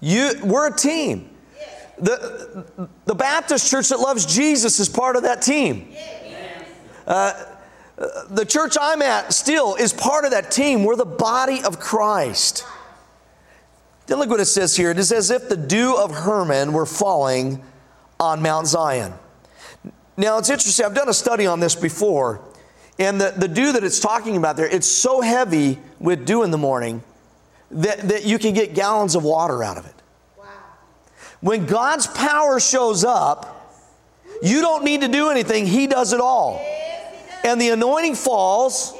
You, 0.00 0.32
we're 0.42 0.68
a 0.68 0.76
team. 0.76 1.30
The, 1.98 2.88
the 3.06 3.14
Baptist 3.14 3.68
church 3.70 3.88
that 3.88 3.98
loves 3.98 4.24
Jesus 4.24 4.78
is 4.78 4.88
part 4.88 5.16
of 5.16 5.24
that 5.24 5.42
team. 5.42 5.92
Uh, 7.06 7.32
the 8.30 8.44
church 8.44 8.76
I'm 8.80 9.02
at 9.02 9.32
still 9.32 9.74
is 9.74 9.92
part 9.92 10.24
of 10.24 10.30
that 10.30 10.52
team. 10.52 10.84
We're 10.84 10.96
the 10.96 11.04
body 11.04 11.62
of 11.64 11.80
Christ. 11.80 12.64
Then 14.08 14.18
look 14.18 14.30
what 14.30 14.40
it 14.40 14.46
says 14.46 14.74
here. 14.74 14.90
It 14.90 14.98
is 14.98 15.12
as 15.12 15.30
if 15.30 15.48
the 15.48 15.56
dew 15.56 15.94
of 15.94 16.10
Hermon 16.10 16.72
were 16.72 16.86
falling 16.86 17.62
on 18.18 18.42
Mount 18.42 18.66
Zion. 18.66 19.12
Now 20.16 20.38
it's 20.38 20.50
interesting. 20.50 20.84
I've 20.84 20.94
done 20.94 21.10
a 21.10 21.14
study 21.14 21.46
on 21.46 21.60
this 21.60 21.74
before, 21.74 22.40
and 22.98 23.20
the, 23.20 23.32
the 23.36 23.46
dew 23.46 23.70
that 23.72 23.84
it's 23.84 24.00
talking 24.00 24.36
about 24.36 24.56
there, 24.56 24.66
it's 24.66 24.88
so 24.88 25.20
heavy 25.20 25.78
with 26.00 26.26
dew 26.26 26.42
in 26.42 26.50
the 26.50 26.58
morning 26.58 27.02
that, 27.70 28.00
that 28.08 28.24
you 28.24 28.38
can 28.38 28.54
get 28.54 28.74
gallons 28.74 29.14
of 29.14 29.24
water 29.24 29.62
out 29.62 29.76
of 29.76 29.84
it. 29.84 29.94
Wow. 30.38 30.46
When 31.40 31.66
God's 31.66 32.06
power 32.06 32.58
shows 32.58 33.04
up, 33.04 33.76
you 34.42 34.62
don't 34.62 34.84
need 34.84 35.02
to 35.02 35.08
do 35.08 35.28
anything, 35.28 35.66
He 35.66 35.86
does 35.86 36.14
it 36.14 36.20
all. 36.20 36.64
And 37.44 37.60
the 37.60 37.68
anointing 37.68 38.14
falls. 38.14 38.94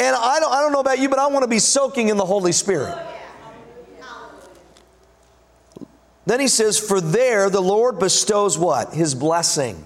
And 0.00 0.16
I 0.16 0.40
don't, 0.40 0.52
I 0.52 0.60
don't 0.62 0.72
know 0.72 0.80
about 0.80 0.98
you, 0.98 1.08
but 1.08 1.18
I 1.18 1.26
want 1.26 1.42
to 1.42 1.48
be 1.48 1.58
soaking 1.58 2.08
in 2.08 2.16
the 2.16 2.24
Holy 2.24 2.52
Spirit. 2.52 2.96
Then 6.28 6.40
he 6.40 6.48
says, 6.48 6.78
For 6.78 7.00
there 7.00 7.48
the 7.48 7.62
Lord 7.62 7.98
bestows 7.98 8.58
what? 8.58 8.92
His 8.92 9.14
blessing. 9.14 9.82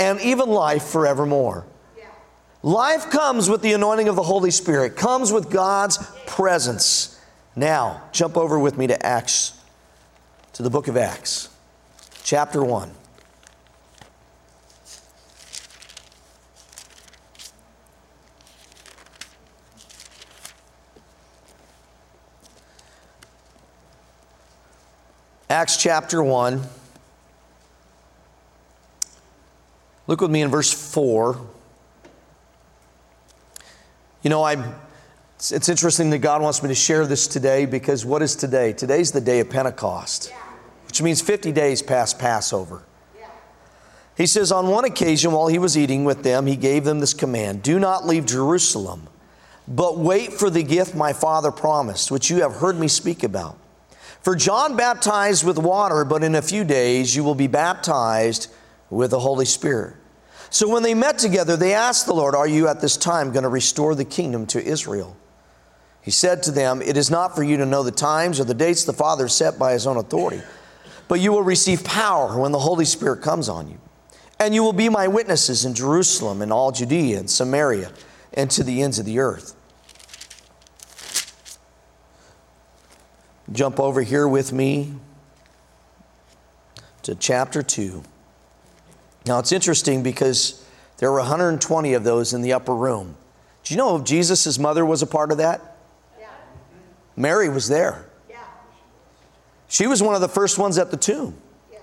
And 0.00 0.18
even 0.22 0.48
life 0.48 0.84
forevermore. 0.84 1.66
Life 2.62 3.10
comes 3.10 3.48
with 3.50 3.60
the 3.60 3.74
anointing 3.74 4.08
of 4.08 4.16
the 4.16 4.22
Holy 4.22 4.50
Spirit, 4.50 4.96
comes 4.96 5.30
with 5.30 5.50
God's 5.50 5.98
presence. 6.26 7.20
Now, 7.54 8.02
jump 8.10 8.38
over 8.38 8.58
with 8.58 8.78
me 8.78 8.86
to 8.86 9.06
Acts, 9.06 9.52
to 10.54 10.62
the 10.62 10.70
book 10.70 10.88
of 10.88 10.96
Acts, 10.96 11.50
chapter 12.24 12.64
1. 12.64 12.90
Acts 25.50 25.78
chapter 25.78 26.22
1. 26.22 26.62
Look 30.06 30.20
with 30.20 30.30
me 30.30 30.42
in 30.42 30.50
verse 30.50 30.72
4. 30.72 31.40
You 34.22 34.30
know, 34.30 34.44
I'm, 34.44 34.74
it's, 35.36 35.50
it's 35.50 35.70
interesting 35.70 36.10
that 36.10 36.18
God 36.18 36.42
wants 36.42 36.62
me 36.62 36.68
to 36.68 36.74
share 36.74 37.06
this 37.06 37.26
today 37.26 37.64
because 37.64 38.04
what 38.04 38.20
is 38.20 38.36
today? 38.36 38.74
Today's 38.74 39.10
the 39.10 39.22
day 39.22 39.40
of 39.40 39.48
Pentecost, 39.48 40.30
which 40.86 41.00
means 41.00 41.22
50 41.22 41.52
days 41.52 41.80
past 41.80 42.18
Passover. 42.18 42.82
He 44.18 44.26
says, 44.26 44.52
On 44.52 44.66
one 44.66 44.84
occasion, 44.84 45.32
while 45.32 45.46
he 45.46 45.58
was 45.58 45.78
eating 45.78 46.04
with 46.04 46.24
them, 46.24 46.46
he 46.46 46.56
gave 46.56 46.84
them 46.84 47.00
this 47.00 47.14
command 47.14 47.62
Do 47.62 47.78
not 47.78 48.04
leave 48.04 48.26
Jerusalem, 48.26 49.08
but 49.66 49.96
wait 49.96 50.34
for 50.34 50.50
the 50.50 50.62
gift 50.62 50.94
my 50.94 51.14
Father 51.14 51.50
promised, 51.50 52.10
which 52.10 52.28
you 52.28 52.42
have 52.42 52.56
heard 52.56 52.78
me 52.78 52.88
speak 52.88 53.22
about. 53.22 53.56
For 54.22 54.34
John 54.34 54.76
baptized 54.76 55.44
with 55.44 55.58
water, 55.58 56.04
but 56.04 56.24
in 56.24 56.34
a 56.34 56.42
few 56.42 56.64
days 56.64 57.14
you 57.14 57.24
will 57.24 57.34
be 57.34 57.46
baptized 57.46 58.50
with 58.90 59.10
the 59.10 59.20
Holy 59.20 59.44
Spirit. 59.44 59.94
So 60.50 60.68
when 60.68 60.82
they 60.82 60.94
met 60.94 61.18
together, 61.18 61.56
they 61.56 61.74
asked 61.74 62.06
the 62.06 62.14
Lord, 62.14 62.34
Are 62.34 62.48
you 62.48 62.68
at 62.68 62.80
this 62.80 62.96
time 62.96 63.32
going 63.32 63.42
to 63.42 63.48
restore 63.48 63.94
the 63.94 64.04
kingdom 64.04 64.46
to 64.46 64.64
Israel? 64.64 65.16
He 66.00 66.10
said 66.10 66.42
to 66.44 66.50
them, 66.50 66.80
It 66.80 66.96
is 66.96 67.10
not 67.10 67.36
for 67.36 67.42
you 67.42 67.58
to 67.58 67.66
know 67.66 67.82
the 67.82 67.90
times 67.90 68.40
or 68.40 68.44
the 68.44 68.54
dates 68.54 68.84
the 68.84 68.92
Father 68.92 69.28
set 69.28 69.58
by 69.58 69.72
his 69.72 69.86
own 69.86 69.98
authority, 69.98 70.42
but 71.06 71.20
you 71.20 71.32
will 71.32 71.42
receive 71.42 71.84
power 71.84 72.38
when 72.38 72.52
the 72.52 72.58
Holy 72.58 72.86
Spirit 72.86 73.22
comes 73.22 73.48
on 73.48 73.68
you. 73.68 73.78
And 74.40 74.54
you 74.54 74.62
will 74.62 74.72
be 74.72 74.88
my 74.88 75.08
witnesses 75.08 75.64
in 75.64 75.74
Jerusalem 75.74 76.40
and 76.42 76.52
all 76.52 76.70
Judea 76.72 77.18
and 77.18 77.28
Samaria 77.28 77.92
and 78.32 78.50
to 78.52 78.62
the 78.62 78.82
ends 78.82 78.98
of 78.98 79.04
the 79.04 79.18
earth. 79.18 79.54
Jump 83.52 83.80
over 83.80 84.02
here 84.02 84.28
with 84.28 84.52
me 84.52 84.94
to 87.02 87.14
chapter 87.14 87.62
2. 87.62 88.02
Now 89.26 89.38
it's 89.38 89.52
interesting 89.52 90.02
because 90.02 90.64
there 90.98 91.10
were 91.10 91.18
120 91.18 91.94
of 91.94 92.04
those 92.04 92.34
in 92.34 92.42
the 92.42 92.52
upper 92.52 92.74
room. 92.74 93.16
Do 93.64 93.74
you 93.74 93.78
know 93.78 93.96
if 93.96 94.04
Jesus' 94.04 94.58
mother 94.58 94.84
was 94.84 95.02
a 95.02 95.06
part 95.06 95.32
of 95.32 95.38
that? 95.38 95.76
Yeah. 96.18 96.26
Mary 97.16 97.48
was 97.48 97.68
there. 97.68 98.06
Yeah. 98.28 98.38
She 99.68 99.86
was 99.86 100.02
one 100.02 100.14
of 100.14 100.20
the 100.20 100.28
first 100.28 100.58
ones 100.58 100.78
at 100.78 100.90
the 100.90 100.96
tomb. 100.96 101.36
Yeah. 101.72 101.78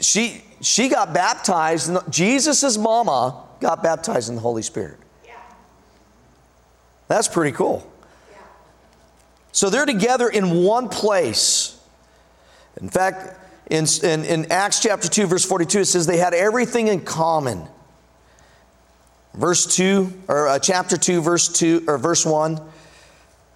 She, 0.00 0.42
she 0.60 0.88
got 0.88 1.12
baptized, 1.12 1.90
Jesus' 2.10 2.78
mama 2.78 3.42
got 3.60 3.82
baptized 3.82 4.28
in 4.28 4.34
the 4.34 4.40
Holy 4.40 4.62
Spirit. 4.62 4.98
Yeah. 5.24 5.32
That's 7.08 7.28
pretty 7.28 7.52
cool. 7.52 7.90
So 9.54 9.70
they're 9.70 9.86
together 9.86 10.28
in 10.28 10.64
one 10.64 10.88
place. 10.88 11.80
In 12.80 12.88
fact, 12.88 13.38
in, 13.70 13.86
in, 14.02 14.24
in, 14.24 14.50
Acts 14.50 14.80
chapter 14.80 15.08
2, 15.08 15.28
verse 15.28 15.44
42, 15.44 15.78
it 15.78 15.84
says 15.84 16.08
they 16.08 16.16
had 16.16 16.34
everything 16.34 16.88
in 16.88 17.02
common. 17.02 17.62
Verse 19.32 19.64
2, 19.76 20.12
or 20.26 20.48
uh, 20.48 20.58
chapter 20.58 20.96
2, 20.96 21.22
verse 21.22 21.48
2, 21.48 21.84
or 21.86 21.98
verse 21.98 22.26
1. 22.26 22.60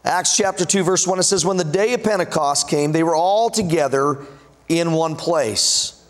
Acts 0.05 0.37
chapter 0.37 0.65
2, 0.65 0.85
verse 0.85 1.05
1, 1.05 1.19
it 1.19 1.25
says, 1.25 1.45
When 1.45 1.57
the 1.57 1.65
day 1.65 1.95
of 1.95 2.05
Pentecost 2.05 2.71
came, 2.71 2.93
they 2.93 3.03
were 3.03 3.17
all 3.17 3.51
together 3.51 4.25
in 4.69 4.93
one 4.93 5.17
place. 5.17 6.01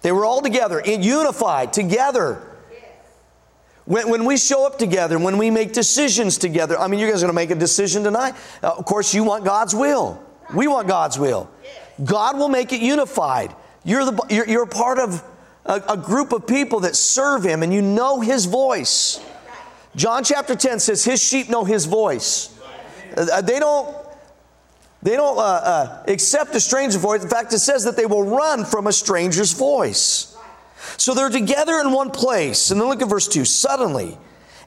They 0.00 0.12
were 0.12 0.24
all 0.24 0.40
together, 0.40 0.82
unified, 0.82 1.74
together. 1.74 2.55
When, 3.86 4.10
when 4.10 4.24
we 4.24 4.36
show 4.36 4.66
up 4.66 4.78
together, 4.78 5.18
when 5.18 5.38
we 5.38 5.50
make 5.50 5.72
decisions 5.72 6.38
together, 6.38 6.78
I 6.78 6.88
mean, 6.88 6.98
you 6.98 7.08
guys 7.08 7.22
are 7.22 7.26
going 7.26 7.34
to 7.34 7.34
make 7.34 7.50
a 7.50 7.58
decision 7.58 8.02
tonight. 8.02 8.34
Uh, 8.62 8.74
of 8.76 8.84
course, 8.84 9.14
you 9.14 9.22
want 9.22 9.44
God's 9.44 9.74
will. 9.74 10.22
We 10.52 10.66
want 10.66 10.88
God's 10.88 11.18
will. 11.18 11.48
God 12.04 12.36
will 12.36 12.48
make 12.48 12.72
it 12.72 12.80
unified. 12.80 13.54
You're, 13.84 14.04
the, 14.04 14.26
you're, 14.28 14.48
you're 14.48 14.66
part 14.66 14.98
of 14.98 15.22
a, 15.64 15.82
a 15.90 15.96
group 15.96 16.32
of 16.32 16.46
people 16.48 16.80
that 16.80 16.96
serve 16.96 17.44
Him 17.44 17.62
and 17.62 17.72
you 17.72 17.80
know 17.80 18.20
His 18.20 18.46
voice. 18.46 19.24
John 19.94 20.24
chapter 20.24 20.56
10 20.56 20.80
says, 20.80 21.04
His 21.04 21.22
sheep 21.22 21.48
know 21.48 21.64
His 21.64 21.86
voice. 21.86 22.58
Uh, 23.16 23.40
they 23.40 23.60
don't, 23.60 23.96
they 25.02 25.14
don't 25.14 25.38
uh, 25.38 25.40
uh, 25.40 26.04
accept 26.08 26.56
a 26.56 26.60
stranger's 26.60 27.00
voice. 27.00 27.22
In 27.22 27.30
fact, 27.30 27.52
it 27.52 27.60
says 27.60 27.84
that 27.84 27.96
they 27.96 28.06
will 28.06 28.24
run 28.24 28.64
from 28.64 28.88
a 28.88 28.92
stranger's 28.92 29.52
voice. 29.52 30.35
So 30.96 31.14
they're 31.14 31.28
together 31.28 31.80
in 31.80 31.92
one 31.92 32.10
place. 32.10 32.70
And 32.70 32.80
then 32.80 32.88
look 32.88 33.02
at 33.02 33.08
verse 33.08 33.28
2. 33.28 33.44
Suddenly, 33.44 34.16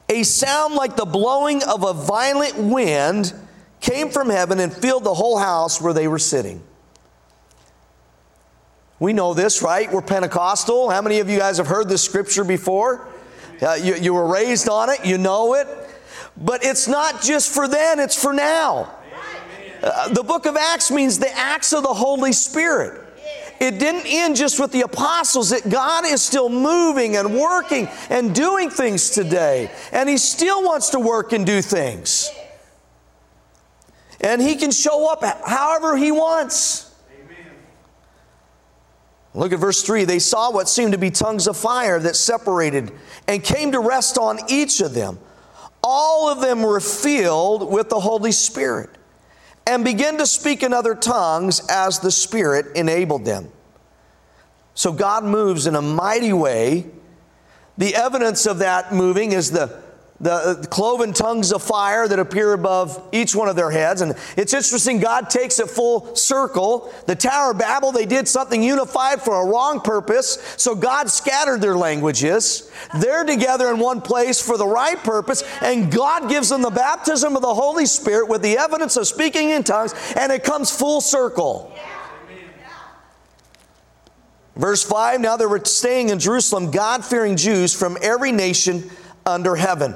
a 0.08 0.22
sound 0.22 0.74
like 0.74 0.96
the 0.96 1.04
blowing 1.04 1.62
of 1.62 1.84
a 1.84 1.92
violent 1.92 2.56
wind 2.56 3.32
came 3.80 4.10
from 4.10 4.28
heaven 4.28 4.60
and 4.60 4.72
filled 4.72 5.04
the 5.04 5.14
whole 5.14 5.38
house 5.38 5.80
where 5.80 5.92
they 5.92 6.08
were 6.08 6.18
sitting. 6.18 6.62
We 8.98 9.12
know 9.14 9.32
this, 9.32 9.62
right? 9.62 9.90
We're 9.90 10.02
Pentecostal. 10.02 10.90
How 10.90 11.00
many 11.00 11.20
of 11.20 11.30
you 11.30 11.38
guys 11.38 11.56
have 11.56 11.66
heard 11.66 11.88
this 11.88 12.02
scripture 12.02 12.44
before? 12.44 13.08
Uh, 13.62 13.74
you, 13.74 13.94
you 13.96 14.14
were 14.14 14.26
raised 14.26 14.68
on 14.68 14.90
it, 14.90 15.04
you 15.04 15.16
know 15.16 15.54
it. 15.54 15.66
But 16.36 16.64
it's 16.64 16.86
not 16.86 17.22
just 17.22 17.52
for 17.52 17.66
then, 17.66 17.98
it's 17.98 18.20
for 18.20 18.32
now. 18.32 18.94
Uh, 19.82 20.08
the 20.08 20.22
book 20.22 20.44
of 20.44 20.56
Acts 20.56 20.90
means 20.90 21.18
the 21.18 21.34
acts 21.36 21.72
of 21.72 21.82
the 21.82 21.94
Holy 21.94 22.32
Spirit 22.32 23.09
it 23.60 23.78
didn't 23.78 24.06
end 24.06 24.36
just 24.36 24.58
with 24.58 24.72
the 24.72 24.80
apostles. 24.80 25.50
That 25.50 25.68
God 25.68 26.06
is 26.06 26.22
still 26.22 26.48
moving 26.48 27.16
and 27.16 27.38
working 27.38 27.88
and 28.08 28.34
doing 28.34 28.70
things 28.70 29.10
today. 29.10 29.70
And 29.92 30.08
He 30.08 30.16
still 30.16 30.64
wants 30.64 30.90
to 30.90 30.98
work 30.98 31.32
and 31.34 31.44
do 31.44 31.60
things. 31.60 32.30
And 34.22 34.40
He 34.40 34.56
can 34.56 34.70
show 34.70 35.12
up 35.12 35.22
however 35.46 35.94
He 35.94 36.10
wants. 36.10 36.86
Look 39.34 39.52
at 39.52 39.60
verse 39.60 39.82
3. 39.82 40.06
They 40.06 40.18
saw 40.18 40.50
what 40.50 40.68
seemed 40.68 40.92
to 40.92 40.98
be 40.98 41.10
tongues 41.10 41.46
of 41.46 41.56
fire 41.56 42.00
that 42.00 42.16
separated 42.16 42.90
and 43.28 43.44
came 43.44 43.72
to 43.72 43.78
rest 43.78 44.16
on 44.16 44.38
each 44.48 44.80
of 44.80 44.94
them. 44.94 45.18
All 45.84 46.30
of 46.30 46.40
them 46.40 46.62
were 46.62 46.80
filled 46.80 47.70
with 47.70 47.90
the 47.90 48.00
Holy 48.00 48.32
Spirit 48.32 48.90
and 49.70 49.84
begin 49.84 50.18
to 50.18 50.26
speak 50.26 50.64
in 50.64 50.72
other 50.72 50.96
tongues 50.96 51.64
as 51.68 52.00
the 52.00 52.10
Spirit 52.10 52.66
enabled 52.74 53.24
them. 53.24 53.48
So 54.74 54.92
God 54.92 55.22
moves 55.22 55.68
in 55.68 55.76
a 55.76 55.82
mighty 55.82 56.32
way. 56.32 56.86
The 57.78 57.94
evidence 57.94 58.46
of 58.46 58.58
that 58.58 58.92
moving 58.92 59.30
is 59.30 59.52
the 59.52 59.80
the 60.20 60.32
uh, 60.32 60.62
cloven 60.64 61.14
tongues 61.14 61.50
of 61.50 61.62
fire 61.62 62.06
that 62.06 62.18
appear 62.18 62.52
above 62.52 63.02
each 63.10 63.34
one 63.34 63.48
of 63.48 63.56
their 63.56 63.70
heads. 63.70 64.02
And 64.02 64.14
it's 64.36 64.52
interesting, 64.52 65.00
God 65.00 65.30
takes 65.30 65.58
it 65.58 65.70
full 65.70 66.14
circle. 66.14 66.92
The 67.06 67.16
Tower 67.16 67.52
of 67.52 67.58
Babel, 67.58 67.90
they 67.90 68.04
did 68.04 68.28
something 68.28 68.62
unified 68.62 69.22
for 69.22 69.40
a 69.40 69.46
wrong 69.46 69.80
purpose, 69.80 70.54
so 70.58 70.74
God 70.74 71.08
scattered 71.08 71.62
their 71.62 71.76
languages. 71.76 72.70
They're 72.98 73.24
together 73.24 73.70
in 73.70 73.78
one 73.78 74.02
place 74.02 74.42
for 74.42 74.58
the 74.58 74.66
right 74.66 74.98
purpose, 74.98 75.42
and 75.62 75.90
God 75.90 76.28
gives 76.28 76.50
them 76.50 76.60
the 76.60 76.70
baptism 76.70 77.34
of 77.34 77.40
the 77.40 77.54
Holy 77.54 77.86
Spirit 77.86 78.28
with 78.28 78.42
the 78.42 78.58
evidence 78.58 78.98
of 78.98 79.06
speaking 79.06 79.50
in 79.50 79.64
tongues, 79.64 79.94
and 80.16 80.30
it 80.30 80.44
comes 80.44 80.70
full 80.70 81.00
circle. 81.00 81.74
Verse 84.54 84.82
5 84.82 85.22
Now 85.22 85.38
they 85.38 85.46
were 85.46 85.64
staying 85.64 86.10
in 86.10 86.18
Jerusalem, 86.18 86.70
God 86.70 87.06
fearing 87.06 87.36
Jews 87.36 87.74
from 87.74 87.96
every 88.02 88.32
nation 88.32 88.90
under 89.24 89.56
heaven. 89.56 89.94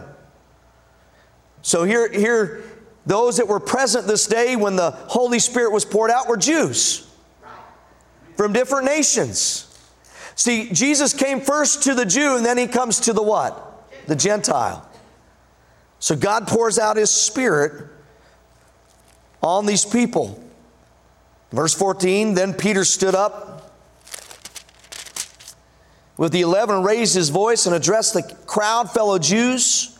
So 1.64 1.84
here, 1.84 2.12
here, 2.12 2.62
those 3.06 3.38
that 3.38 3.48
were 3.48 3.58
present 3.58 4.06
this 4.06 4.26
day 4.26 4.54
when 4.54 4.76
the 4.76 4.90
Holy 4.90 5.38
Spirit 5.38 5.72
was 5.72 5.86
poured 5.86 6.10
out 6.10 6.28
were 6.28 6.36
Jews 6.36 7.10
from 8.36 8.52
different 8.52 8.84
nations. 8.84 9.66
See, 10.34 10.70
Jesus 10.72 11.14
came 11.14 11.40
first 11.40 11.84
to 11.84 11.94
the 11.94 12.04
Jew 12.04 12.36
and 12.36 12.44
then 12.44 12.58
he 12.58 12.66
comes 12.66 13.00
to 13.00 13.14
the 13.14 13.22
what? 13.22 13.88
The 14.06 14.14
Gentile. 14.14 14.86
So 16.00 16.14
God 16.14 16.46
pours 16.46 16.78
out 16.78 16.98
his 16.98 17.10
Spirit 17.10 17.88
on 19.42 19.64
these 19.64 19.86
people. 19.86 20.38
Verse 21.50 21.72
14 21.72 22.34
Then 22.34 22.52
Peter 22.52 22.84
stood 22.84 23.14
up 23.14 23.72
with 26.18 26.30
the 26.30 26.42
eleven, 26.42 26.82
raised 26.82 27.14
his 27.14 27.30
voice 27.30 27.64
and 27.64 27.74
addressed 27.74 28.12
the 28.12 28.22
crowd, 28.46 28.90
fellow 28.90 29.18
Jews. 29.18 29.93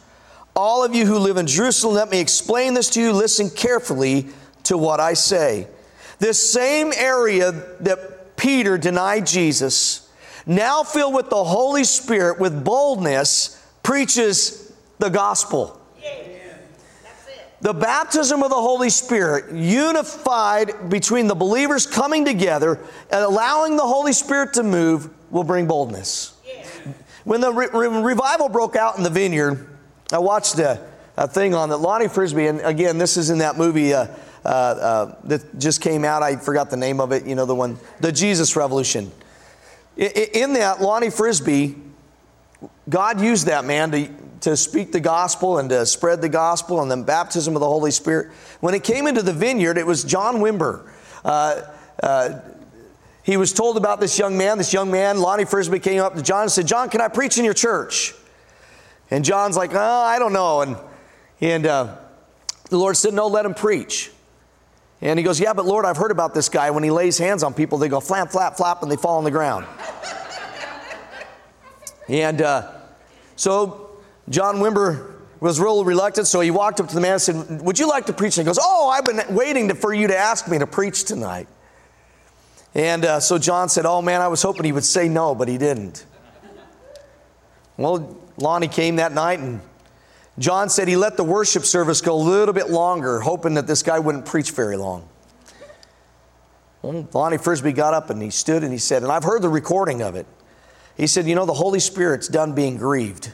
All 0.57 0.85
of 0.85 0.95
you 0.95 1.05
who 1.05 1.19
live 1.19 1.37
in 1.37 1.47
Jerusalem, 1.47 1.97
let 1.97 2.11
me 2.11 2.21
explain 2.21 2.75
this 2.75 2.91
to 2.91 3.01
you. 3.01 3.13
Listen 3.13 3.51
carefully 3.51 4.29
to 4.65 4.79
what 4.79 5.01
I 5.01 5.15
say. 5.15 5.67
This 6.19 6.51
same 6.51 6.93
area 6.95 7.51
that 7.81 8.37
Peter 8.37 8.79
denied 8.79 9.27
Jesus, 9.27 10.11
now 10.47 10.83
filled 10.85 11.15
with 11.15 11.29
the 11.29 11.43
Holy 11.43 11.85
Spirit 11.85 12.39
with 12.39 12.65
boldness, 12.65 13.61
preaches 13.83 14.73
the 14.99 15.09
gospel. 15.09 15.81
The 17.61 17.73
baptism 17.73 18.43
of 18.43 18.51
the 18.51 18.57
Holy 18.57 18.91
Spirit, 18.91 19.55
unified 19.55 20.91
between 20.91 21.29
the 21.29 21.35
believers 21.35 21.87
coming 21.87 22.27
together 22.27 22.79
and 23.11 23.25
allowing 23.25 23.77
the 23.77 23.87
Holy 23.87 24.13
Spirit 24.13 24.53
to 24.55 24.63
move, 24.63 25.09
will 25.31 25.45
bring 25.45 25.67
boldness. 25.67 26.37
When 27.25 27.41
the 27.41 27.51
re- 27.53 27.69
re- 27.73 28.03
revival 28.03 28.51
broke 28.51 28.77
out 28.77 28.99
in 28.99 29.03
the 29.03 29.09
vineyard, 29.11 29.74
I 30.13 30.19
watched 30.19 30.59
a, 30.59 30.81
a 31.17 31.27
thing 31.29 31.55
on 31.55 31.71
that 31.71 31.79
Lonnie 31.79 32.09
Frisbee, 32.09 32.47
and 32.47 32.61
again, 32.61 32.99
this 32.99 33.17
is 33.17 33.31
in 33.31 33.39
that 33.39 33.57
movie 33.57 33.95
uh, 33.95 34.07
uh, 34.45 34.49
uh, 34.49 35.15
that 35.25 35.59
just 35.59 35.81
came 35.81 36.05
out. 36.05 36.23
I 36.23 36.37
forgot 36.37 36.71
the 36.71 36.77
name 36.77 37.01
of 37.01 37.13
it, 37.13 37.27
you 37.27 37.35
know, 37.35 37.47
the 37.47 37.55
one, 37.55 37.79
The 38.01 38.13
Jesus 38.13 38.57
Revolution. 38.57 39.11
I- 39.99 40.13
I- 40.15 40.31
In 40.35 40.53
that, 40.55 40.81
Lonnie 40.83 41.11
Frisbee, 41.11 41.77
God 42.89 43.21
used 43.21 43.47
that 43.47 43.65
man 43.65 43.91
to, 43.93 44.09
to 44.41 44.57
speak 44.57 44.93
the 44.93 45.01
gospel 45.01 45.59
and 45.59 45.71
to 45.71 45.87
spread 45.87 46.21
the 46.21 46.29
gospel 46.29 46.83
and 46.83 46.91
the 46.91 46.97
baptism 46.99 47.57
of 47.57 47.61
the 47.61 47.67
Holy 47.69 47.91
Spirit. 47.91 48.31
When 48.61 48.75
it 48.75 48.85
came 48.85 49.07
into 49.07 49.23
the 49.23 49.33
vineyard, 49.33 49.79
it 49.79 49.87
was 49.87 50.05
John 50.05 50.37
Wimber. 50.37 50.87
Uh, 51.25 51.63
uh, 52.03 52.41
he 53.23 53.39
was 53.39 53.55
told 53.55 53.79
about 53.79 54.01
this 54.01 54.19
young 54.19 54.37
man. 54.37 54.59
This 54.59 54.75
young 54.75 54.91
man, 54.91 55.19
Lonnie 55.19 55.47
Frisbee, 55.47 55.79
came 55.79 56.03
up 56.03 56.15
to 56.15 56.21
John 56.23 56.43
and 56.43 56.53
said, 56.53 56.67
John, 56.67 56.91
can 56.91 57.01
I 57.01 57.09
preach 57.09 57.39
in 57.39 57.45
your 57.47 57.55
church? 57.55 58.13
And 59.15 59.25
John's 59.25 59.57
like, 59.57 59.71
oh, 59.73 59.79
I 59.79 60.19
don't 60.19 60.33
know. 60.33 60.63
And, 60.63 60.77
and 61.41 61.67
uh, 61.67 61.97
the 62.69 62.77
Lord 62.77 62.97
said, 62.97 63.15
No, 63.15 63.29
let 63.29 63.47
him 63.47 63.55
preach. 63.55 64.11
And 65.01 65.21
he 65.21 65.25
goes, 65.25 65.39
Yeah, 65.39 65.53
but 65.53 65.65
Lord, 65.65 65.85
I've 65.85 65.97
heard 65.97 66.11
about 66.11 66.35
this 66.35 66.49
guy. 66.49 66.73
When 66.73 66.83
he 66.83 66.91
lays 66.91 67.17
hands 67.17 67.45
on 67.45 67.55
people, 67.55 67.79
they 67.79 67.89
go 67.89 68.01
flap, 68.01 68.33
flap, 68.33 68.57
flap, 68.57 68.83
and 68.83 68.91
they 68.91 68.97
fall 68.97 69.19
on 69.19 69.23
the 69.23 69.31
ground. 69.31 69.67
and 72.09 72.43
uh, 72.43 72.73
so 73.37 74.01
John 74.29 74.57
Wimber 74.57 75.13
was 75.39 75.61
real 75.61 75.85
reluctant, 75.85 76.27
so 76.27 76.41
he 76.41 76.51
walked 76.51 76.81
up 76.81 76.89
to 76.89 76.95
the 76.97 77.01
man 77.01 77.13
and 77.13 77.23
said, 77.23 77.63
Would 77.63 77.79
you 77.79 77.89
like 77.89 78.07
to 78.07 78.13
preach? 78.13 78.37
And 78.37 78.45
he 78.45 78.49
goes, 78.49 78.59
Oh, 78.61 78.89
I've 78.89 79.05
been 79.05 79.33
waiting 79.33 79.69
to, 79.69 79.77
for 79.77 79.95
you 79.95 80.09
to 80.09 80.19
ask 80.19 80.49
me 80.49 80.59
to 80.59 80.67
preach 80.67 81.05
tonight. 81.05 81.47
And 82.75 83.05
uh, 83.05 83.21
so 83.21 83.39
John 83.39 83.69
said, 83.69 83.87
Oh 83.87 84.03
man, 84.03 84.21
I 84.21 84.27
was 84.27 84.43
hoping 84.43 84.65
he 84.65 84.73
would 84.73 84.85
say 84.85 85.09
no, 85.09 85.37
but 85.37 85.47
he 85.47 85.57
didn't. 85.57 86.05
Well, 87.77 88.24
Lonnie 88.37 88.69
came 88.69 88.97
that 88.97 89.13
night 89.13 89.39
and 89.39 89.61
John 90.39 90.69
said 90.69 90.89
he 90.89 90.97
let 90.97 91.17
the 91.17 91.25
worship 91.25 91.65
service 91.65 92.01
go 92.01 92.15
a 92.15 92.17
little 92.17 92.55
bit 92.55 92.69
longer, 92.69 93.21
hoping 93.21 93.55
that 93.55 93.67
this 93.67 93.83
guy 93.83 93.99
wouldn't 93.99 94.27
preach 94.27 94.51
very 94.51 94.77
long. 94.77 95.09
Well, 96.83 97.09
Lonnie 97.13 97.39
Frisbee 97.39 97.73
got 97.73 97.95
up 97.95 98.11
and 98.11 98.21
he 98.21 98.31
stood 98.31 98.63
and 98.63 98.73
he 98.73 98.79
said, 98.79 99.03
and 99.03 99.13
I've 99.13 99.25
heard 99.25 99.43
the 99.43 99.49
recording 99.49 100.03
of 100.03 100.17
it. 100.17 100.27
He 100.97 101.07
said, 101.07 101.27
You 101.27 101.35
know, 101.35 101.47
the 101.47 101.55
Holy 101.55 101.81
Spirit's 101.81 102.29
done 102.29 102.55
being 102.55 102.77
grieved. 102.77 103.33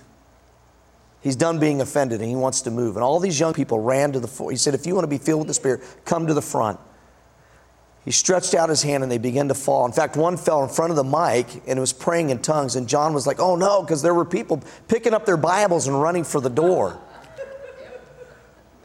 He's 1.22 1.36
done 1.36 1.59
being 1.59 1.80
offended 1.80 2.20
and 2.20 2.28
he 2.28 2.36
wants 2.36 2.62
to 2.62 2.70
move. 2.70 2.96
And 2.96 3.05
all 3.05 3.18
these 3.18 3.38
young 3.38 3.53
people 3.53 3.80
ran 3.80 4.12
to 4.12 4.20
the 4.20 4.28
front. 4.28 4.53
He 4.53 4.57
said, 4.57 4.74
If 4.74 4.86
you 4.86 4.94
want 4.94 5.05
to 5.05 5.09
be 5.09 5.18
filled 5.18 5.40
with 5.40 5.48
the 5.48 5.55
Spirit, 5.55 5.82
come 6.05 6.26
to 6.26 6.34
the 6.34 6.42
front. 6.42 6.78
He 8.05 8.11
stretched 8.11 8.55
out 8.55 8.68
his 8.68 8.82
hand 8.82 9.03
and 9.03 9.12
they 9.12 9.18
began 9.18 9.48
to 9.48 9.55
fall. 9.55 9.84
In 9.84 9.92
fact, 9.92 10.16
one 10.16 10.36
fell 10.36 10.62
in 10.62 10.70
front 10.70 10.90
of 10.90 10.96
the 10.96 11.05
mic 11.05 11.46
and 11.66 11.78
it 11.78 11.80
was 11.80 11.92
praying 11.92 12.30
in 12.30 12.38
tongues. 12.38 12.76
And 12.76 12.88
John 12.88 13.12
was 13.12 13.26
like, 13.26 13.40
oh 13.40 13.57
no, 13.57 13.82
because 13.82 14.01
there 14.01 14.14
were 14.14 14.24
people 14.24 14.62
picking 14.88 15.12
up 15.12 15.26
their 15.26 15.36
Bibles 15.36 15.86
and 15.86 16.01
running 16.01 16.24
for 16.24 16.40
the 16.40 16.48
door. 16.48 16.98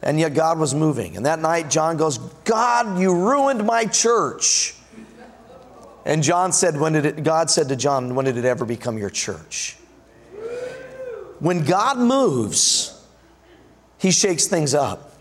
And 0.01 0.19
yet 0.19 0.35
God 0.35 0.59
was 0.59 0.75
moving. 0.75 1.17
And 1.17 1.25
that 1.25 1.39
night, 1.39 1.69
John 1.69 1.97
goes, 1.97 2.19
God, 2.43 2.99
you 2.99 3.15
ruined 3.15 3.65
my 3.65 3.85
church. 3.85 4.75
And 6.05 6.21
John 6.21 6.51
said, 6.51 6.79
when 6.79 6.93
did 6.93 7.05
it, 7.05 7.23
God 7.23 7.49
said 7.49 7.69
to 7.69 7.75
John, 7.75 8.13
when 8.13 8.25
did 8.25 8.37
it 8.37 8.45
ever 8.45 8.65
become 8.65 8.99
your 8.99 9.09
church? 9.09 9.77
When 11.39 11.65
God 11.65 11.97
moves, 11.97 13.03
he 13.97 14.11
shakes 14.11 14.45
things 14.45 14.75
up. 14.75 15.14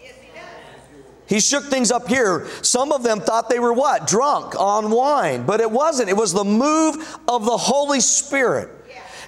He 1.27 1.41
shook 1.41 1.65
things 1.65 1.91
up 1.91 2.09
here. 2.09 2.47
Some 2.63 2.93
of 2.93 3.03
them 3.03 3.21
thought 3.21 3.49
they 3.49 3.59
were 3.59 3.73
what? 3.73 4.07
Drunk 4.07 4.59
on 4.59 4.91
wine. 4.91 5.47
But 5.47 5.61
it 5.61 5.71
wasn't. 5.71 6.11
It 6.11 6.17
was 6.17 6.33
the 6.33 6.45
move 6.45 7.19
of 7.27 7.45
the 7.45 7.57
Holy 7.57 8.01
Spirit. 8.01 8.71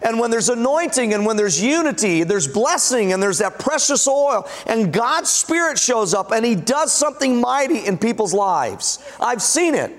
And 0.02 0.20
when 0.20 0.30
there's 0.30 0.48
anointing 0.48 1.14
and 1.14 1.24
when 1.24 1.36
there's 1.36 1.62
unity, 1.62 2.22
there's 2.22 2.46
blessing 2.46 3.12
and 3.12 3.22
there's 3.22 3.38
that 3.38 3.58
precious 3.58 4.06
oil, 4.06 4.46
and 4.66 4.92
God's 4.92 5.30
Spirit 5.30 5.78
shows 5.78 6.14
up 6.14 6.32
and 6.32 6.44
He 6.44 6.54
does 6.54 6.92
something 6.92 7.40
mighty 7.40 7.86
in 7.86 7.98
people's 7.98 8.34
lives. 8.34 8.98
I've 9.18 9.42
seen 9.42 9.74
it. 9.74 9.92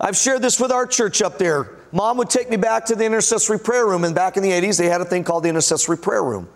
I've 0.00 0.16
shared 0.16 0.42
this 0.42 0.60
with 0.60 0.70
our 0.70 0.86
church 0.86 1.22
up 1.22 1.38
there. 1.38 1.70
Mom 1.90 2.18
would 2.18 2.28
take 2.28 2.50
me 2.50 2.56
back 2.56 2.84
to 2.86 2.94
the 2.94 3.04
intercessory 3.04 3.58
prayer 3.58 3.86
room, 3.86 4.04
and 4.04 4.14
back 4.14 4.36
in 4.36 4.42
the 4.42 4.50
80s, 4.50 4.78
they 4.78 4.88
had 4.88 5.00
a 5.00 5.04
thing 5.04 5.24
called 5.24 5.44
the 5.44 5.48
intercessory 5.48 5.96
prayer 5.96 6.22
room. 6.22 6.48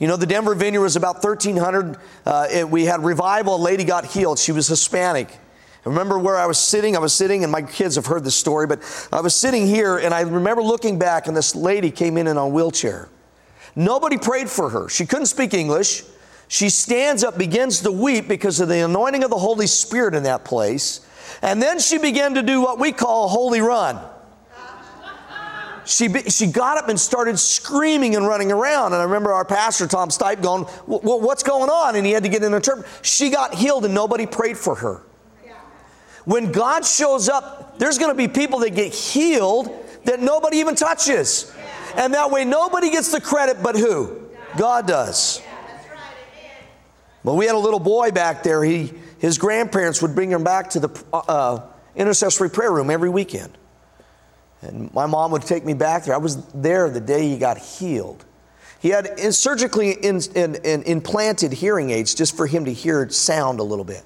You 0.00 0.08
know, 0.08 0.16
the 0.16 0.26
Denver 0.26 0.54
vineyard 0.54 0.80
was 0.80 0.96
about 0.96 1.22
1,300. 1.22 1.98
Uh, 2.24 2.46
it, 2.50 2.68
we 2.68 2.86
had 2.86 3.04
revival. 3.04 3.56
A 3.56 3.58
lady 3.58 3.84
got 3.84 4.06
healed. 4.06 4.38
She 4.38 4.50
was 4.50 4.66
Hispanic. 4.66 5.28
I 5.30 5.88
remember 5.88 6.18
where 6.18 6.38
I 6.38 6.46
was 6.46 6.58
sitting. 6.58 6.96
I 6.96 7.00
was 7.00 7.12
sitting, 7.12 7.42
and 7.42 7.52
my 7.52 7.60
kids 7.60 7.96
have 7.96 8.06
heard 8.06 8.24
this 8.24 8.34
story, 8.34 8.66
but 8.66 8.80
I 9.12 9.20
was 9.20 9.34
sitting 9.34 9.66
here, 9.66 9.98
and 9.98 10.14
I 10.14 10.22
remember 10.22 10.62
looking 10.62 10.98
back, 10.98 11.26
and 11.26 11.36
this 11.36 11.54
lady 11.54 11.90
came 11.90 12.16
in 12.16 12.26
in 12.26 12.38
a 12.38 12.48
wheelchair. 12.48 13.10
Nobody 13.76 14.16
prayed 14.16 14.48
for 14.48 14.70
her. 14.70 14.88
She 14.88 15.04
couldn't 15.04 15.26
speak 15.26 15.52
English. 15.52 16.02
She 16.48 16.70
stands 16.70 17.22
up, 17.22 17.36
begins 17.36 17.82
to 17.82 17.92
weep 17.92 18.26
because 18.26 18.58
of 18.58 18.68
the 18.68 18.80
anointing 18.80 19.22
of 19.22 19.28
the 19.28 19.38
Holy 19.38 19.66
Spirit 19.66 20.14
in 20.14 20.22
that 20.22 20.44
place. 20.46 21.06
And 21.42 21.62
then 21.62 21.78
she 21.78 21.98
began 21.98 22.34
to 22.34 22.42
do 22.42 22.62
what 22.62 22.78
we 22.78 22.90
call 22.90 23.26
a 23.26 23.28
holy 23.28 23.60
run 23.60 23.98
she, 25.90 26.08
she 26.30 26.46
got 26.46 26.78
up 26.78 26.88
and 26.88 26.98
started 26.98 27.38
screaming 27.38 28.14
and 28.14 28.26
running 28.26 28.52
around. 28.52 28.92
And 28.92 29.02
I 29.02 29.04
remember 29.04 29.32
our 29.32 29.44
pastor, 29.44 29.88
Tom 29.88 30.08
Stipe, 30.08 30.40
going, 30.40 30.64
well, 30.86 31.20
What's 31.20 31.42
going 31.42 31.68
on? 31.68 31.96
And 31.96 32.06
he 32.06 32.12
had 32.12 32.22
to 32.22 32.28
get 32.28 32.44
an 32.44 32.54
interpreter. 32.54 32.88
She 33.02 33.30
got 33.30 33.54
healed 33.54 33.84
and 33.84 33.92
nobody 33.92 34.26
prayed 34.26 34.56
for 34.56 34.76
her. 34.76 35.02
When 36.24 36.52
God 36.52 36.84
shows 36.84 37.28
up, 37.28 37.78
there's 37.78 37.98
going 37.98 38.10
to 38.10 38.16
be 38.16 38.28
people 38.28 38.60
that 38.60 38.70
get 38.70 38.94
healed 38.94 39.70
that 40.04 40.20
nobody 40.20 40.58
even 40.58 40.74
touches. 40.74 41.52
And 41.96 42.14
that 42.14 42.30
way, 42.30 42.44
nobody 42.44 42.90
gets 42.90 43.10
the 43.10 43.20
credit 43.20 43.62
but 43.62 43.74
who? 43.74 44.28
God 44.56 44.86
does. 44.86 45.42
But 47.24 47.34
we 47.34 47.46
had 47.46 47.54
a 47.54 47.58
little 47.58 47.80
boy 47.80 48.12
back 48.12 48.42
there. 48.42 48.62
He, 48.62 48.92
his 49.18 49.38
grandparents 49.38 50.00
would 50.02 50.14
bring 50.14 50.30
him 50.30 50.44
back 50.44 50.70
to 50.70 50.80
the 50.80 51.04
uh, 51.12 51.66
intercessory 51.96 52.48
prayer 52.48 52.72
room 52.72 52.90
every 52.90 53.10
weekend. 53.10 53.56
And 54.62 54.92
my 54.92 55.06
mom 55.06 55.30
would 55.32 55.42
take 55.42 55.64
me 55.64 55.74
back 55.74 56.04
there. 56.04 56.14
I 56.14 56.18
was 56.18 56.44
there 56.52 56.90
the 56.90 57.00
day 57.00 57.28
he 57.28 57.38
got 57.38 57.58
healed. 57.58 58.24
He 58.80 58.88
had 58.88 59.18
surgically 59.34 59.92
in, 59.92 60.20
in, 60.34 60.54
in, 60.56 60.82
implanted 60.84 61.52
hearing 61.52 61.90
aids 61.90 62.14
just 62.14 62.36
for 62.36 62.46
him 62.46 62.64
to 62.64 62.72
hear 62.72 63.08
sound 63.10 63.60
a 63.60 63.62
little 63.62 63.84
bit. 63.84 64.02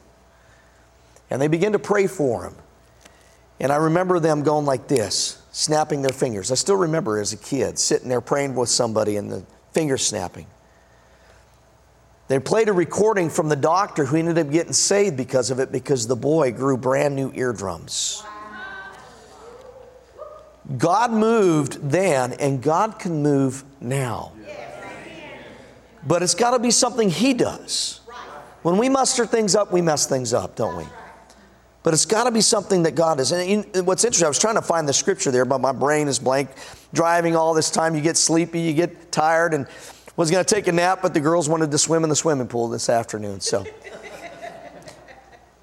And 1.30 1.40
they 1.40 1.48
began 1.48 1.72
to 1.72 1.78
pray 1.78 2.06
for 2.06 2.44
him. 2.44 2.54
And 3.60 3.72
I 3.72 3.76
remember 3.76 4.18
them 4.18 4.42
going 4.42 4.66
like 4.66 4.88
this, 4.88 5.40
snapping 5.52 6.02
their 6.02 6.12
fingers. 6.12 6.50
I 6.50 6.56
still 6.56 6.76
remember 6.76 7.20
as 7.20 7.32
a 7.32 7.36
kid 7.36 7.78
sitting 7.78 8.08
there 8.08 8.20
praying 8.20 8.56
with 8.56 8.68
somebody 8.68 9.16
and 9.16 9.30
the 9.30 9.44
finger 9.72 9.96
snapping. 9.96 10.46
They 12.26 12.38
played 12.40 12.68
a 12.68 12.72
recording 12.72 13.30
from 13.30 13.48
the 13.48 13.56
doctor 13.56 14.04
who 14.04 14.16
ended 14.16 14.38
up 14.38 14.50
getting 14.50 14.72
saved 14.72 15.16
because 15.16 15.50
of 15.50 15.60
it 15.60 15.70
because 15.70 16.06
the 16.06 16.16
boy 16.16 16.52
grew 16.52 16.76
brand 16.76 17.14
new 17.14 17.30
eardrums. 17.34 18.24
God 20.78 21.12
moved 21.12 21.90
then, 21.90 22.32
and 22.34 22.62
God 22.62 22.98
can 22.98 23.22
move 23.22 23.64
now. 23.80 24.32
But 26.06 26.22
it's 26.22 26.34
got 26.34 26.52
to 26.52 26.58
be 26.58 26.70
something 26.70 27.10
He 27.10 27.34
does. 27.34 28.00
When 28.62 28.78
we 28.78 28.88
muster 28.88 29.26
things 29.26 29.54
up, 29.54 29.72
we 29.72 29.82
mess 29.82 30.06
things 30.06 30.32
up, 30.32 30.56
don't 30.56 30.76
we? 30.76 30.84
But 31.82 31.92
it's 31.92 32.06
got 32.06 32.24
to 32.24 32.30
be 32.30 32.40
something 32.40 32.84
that 32.84 32.94
God 32.94 33.18
does. 33.18 33.30
And 33.30 33.86
what's 33.86 34.04
interesting, 34.04 34.24
I 34.24 34.28
was 34.28 34.38
trying 34.38 34.54
to 34.54 34.62
find 34.62 34.88
the 34.88 34.94
scripture 34.94 35.30
there, 35.30 35.44
but 35.44 35.60
my 35.60 35.72
brain 35.72 36.08
is 36.08 36.18
blank. 36.18 36.48
Driving 36.94 37.36
all 37.36 37.52
this 37.52 37.70
time, 37.70 37.94
you 37.94 38.00
get 38.00 38.16
sleepy, 38.16 38.60
you 38.60 38.72
get 38.72 39.12
tired, 39.12 39.52
and 39.52 39.66
was 40.16 40.30
going 40.30 40.42
to 40.42 40.54
take 40.54 40.66
a 40.66 40.72
nap, 40.72 41.00
but 41.02 41.12
the 41.12 41.20
girls 41.20 41.46
wanted 41.46 41.70
to 41.72 41.78
swim 41.78 42.04
in 42.04 42.08
the 42.08 42.16
swimming 42.16 42.48
pool 42.48 42.68
this 42.68 42.88
afternoon. 42.88 43.40
So. 43.40 43.66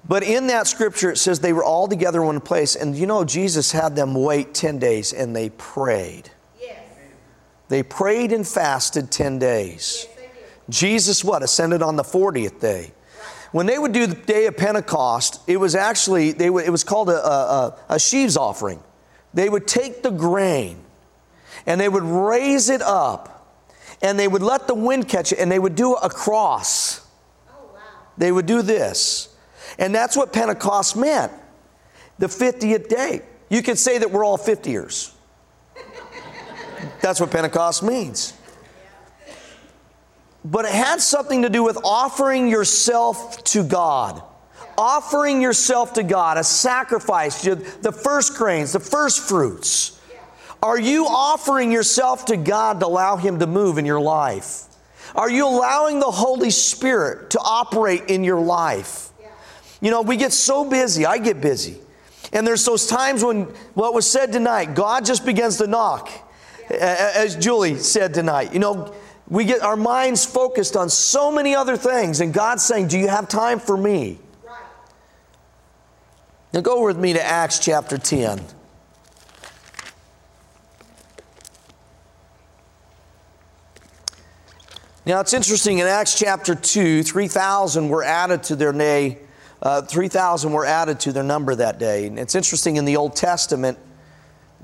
But 0.06 0.24
in 0.24 0.48
that 0.48 0.66
scripture, 0.66 1.12
it 1.12 1.18
says 1.18 1.40
they 1.40 1.52
were 1.52 1.64
all 1.64 1.86
together 1.86 2.20
in 2.20 2.26
one 2.26 2.40
place. 2.40 2.74
And 2.74 2.96
you 2.96 3.06
know, 3.06 3.24
Jesus 3.24 3.70
had 3.70 3.94
them 3.94 4.14
wait 4.14 4.52
10 4.54 4.78
days 4.78 5.12
and 5.12 5.34
they 5.34 5.50
prayed. 5.50 6.30
Yes. 6.60 6.80
They 7.68 7.82
prayed 7.82 8.32
and 8.32 8.46
fasted 8.46 9.10
10 9.10 9.38
days. 9.38 10.06
Yes, 10.16 10.28
Jesus, 10.68 11.24
what? 11.24 11.42
Ascended 11.42 11.82
on 11.82 11.96
the 11.96 12.02
40th 12.02 12.60
day. 12.60 12.92
When 13.52 13.66
they 13.66 13.78
would 13.78 13.92
do 13.92 14.06
the 14.06 14.14
day 14.14 14.46
of 14.46 14.56
Pentecost, 14.56 15.40
it 15.46 15.58
was 15.58 15.74
actually, 15.74 16.32
they 16.32 16.48
would, 16.50 16.64
it 16.64 16.70
was 16.70 16.84
called 16.84 17.10
a, 17.10 17.24
a, 17.24 17.78
a 17.90 18.00
sheaves 18.00 18.36
offering. 18.36 18.82
They 19.34 19.48
would 19.48 19.68
take 19.68 20.02
the 20.02 20.10
grain 20.10 20.78
and 21.66 21.80
they 21.80 21.88
would 21.88 22.02
raise 22.02 22.70
it 22.70 22.82
up 22.82 23.54
and 24.00 24.18
they 24.18 24.26
would 24.26 24.42
let 24.42 24.66
the 24.66 24.74
wind 24.74 25.06
catch 25.06 25.32
it 25.32 25.38
and 25.38 25.52
they 25.52 25.58
would 25.58 25.74
do 25.74 25.94
a 25.94 26.08
cross. 26.08 27.06
Oh, 27.48 27.70
wow. 27.72 27.80
They 28.16 28.32
would 28.32 28.46
do 28.46 28.62
this. 28.62 29.31
And 29.78 29.94
that's 29.94 30.16
what 30.16 30.32
Pentecost 30.32 30.96
meant 30.96 31.32
the 32.18 32.26
50th 32.26 32.88
day. 32.88 33.22
You 33.48 33.62
could 33.62 33.78
say 33.78 33.98
that 33.98 34.10
we're 34.10 34.24
all 34.24 34.36
50 34.36 34.70
years. 34.70 35.14
That's 37.00 37.20
what 37.20 37.30
Pentecost 37.30 37.82
means. 37.82 38.34
But 40.44 40.64
it 40.64 40.72
had 40.72 41.00
something 41.00 41.42
to 41.42 41.48
do 41.48 41.62
with 41.62 41.78
offering 41.84 42.48
yourself 42.48 43.42
to 43.44 43.62
God. 43.62 44.22
Offering 44.78 45.42
yourself 45.42 45.92
to 45.94 46.02
God, 46.02 46.38
a 46.38 46.44
sacrifice, 46.44 47.42
the 47.42 47.92
first 47.92 48.36
grains, 48.36 48.72
the 48.72 48.80
first 48.80 49.20
fruits. 49.20 50.00
Are 50.62 50.78
you 50.78 51.06
offering 51.06 51.70
yourself 51.70 52.24
to 52.26 52.36
God 52.36 52.80
to 52.80 52.86
allow 52.86 53.16
Him 53.16 53.40
to 53.40 53.46
move 53.46 53.78
in 53.78 53.84
your 53.84 54.00
life? 54.00 54.64
Are 55.14 55.30
you 55.30 55.46
allowing 55.46 56.00
the 56.00 56.10
Holy 56.10 56.50
Spirit 56.50 57.30
to 57.30 57.40
operate 57.40 58.04
in 58.08 58.24
your 58.24 58.40
life? 58.40 59.10
You 59.82 59.90
know, 59.90 60.00
we 60.00 60.16
get 60.16 60.32
so 60.32 60.64
busy, 60.64 61.04
I 61.04 61.18
get 61.18 61.40
busy. 61.40 61.76
And 62.32 62.46
there's 62.46 62.64
those 62.64 62.86
times 62.86 63.22
when 63.22 63.42
what 63.74 63.92
was 63.92 64.08
said 64.08 64.32
tonight, 64.32 64.74
God 64.74 65.04
just 65.04 65.26
begins 65.26 65.58
to 65.58 65.66
knock, 65.66 66.08
as 66.70 67.34
Julie 67.36 67.76
said 67.76 68.14
tonight. 68.14 68.54
You 68.54 68.60
know, 68.60 68.94
we 69.28 69.44
get 69.44 69.60
our 69.60 69.76
minds 69.76 70.24
focused 70.24 70.76
on 70.76 70.88
so 70.88 71.32
many 71.32 71.54
other 71.54 71.76
things, 71.76 72.20
and 72.20 72.32
God's 72.32 72.64
saying, 72.64 72.88
Do 72.88 72.98
you 72.98 73.08
have 73.08 73.28
time 73.28 73.58
for 73.58 73.76
me? 73.76 74.18
Now 76.54 76.60
go 76.60 76.84
with 76.84 76.96
me 76.96 77.14
to 77.14 77.22
Acts 77.22 77.58
chapter 77.58 77.98
10. 77.98 78.40
Now 85.04 85.18
it's 85.18 85.32
interesting 85.32 85.78
in 85.78 85.88
Acts 85.88 86.16
chapter 86.16 86.54
2, 86.54 87.02
3,000 87.02 87.88
were 87.88 88.04
added 88.04 88.44
to 88.44 88.54
their 88.54 88.72
day. 88.72 89.18
Uh, 89.62 89.80
3,000 89.80 90.52
were 90.52 90.66
added 90.66 90.98
to 90.98 91.12
their 91.12 91.22
number 91.22 91.54
that 91.54 91.78
day. 91.78 92.08
And 92.08 92.18
it's 92.18 92.34
interesting 92.34 92.76
in 92.76 92.84
the 92.84 92.96
Old 92.96 93.14
Testament, 93.14 93.78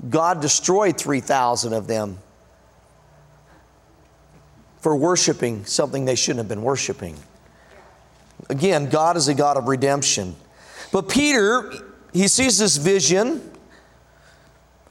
God 0.09 0.41
destroyed 0.41 0.97
3,000 0.97 1.71
of 1.71 1.87
them 1.87 2.19
for 4.81 4.95
worshiping 4.95 5.63
something 5.65 6.03
they 6.03 6.15
shouldn't 6.15 6.39
have 6.39 6.49
been 6.49 6.61
worshiping. 6.61 7.15
Again, 8.49 8.89
God 8.89 9.15
is 9.15 9.29
a 9.29 9.33
God 9.33 9.55
of 9.55 9.69
redemption. 9.69 10.35
But 10.91 11.07
Peter, 11.07 11.71
he 12.11 12.27
sees 12.27 12.57
this 12.57 12.75
vision 12.75 13.51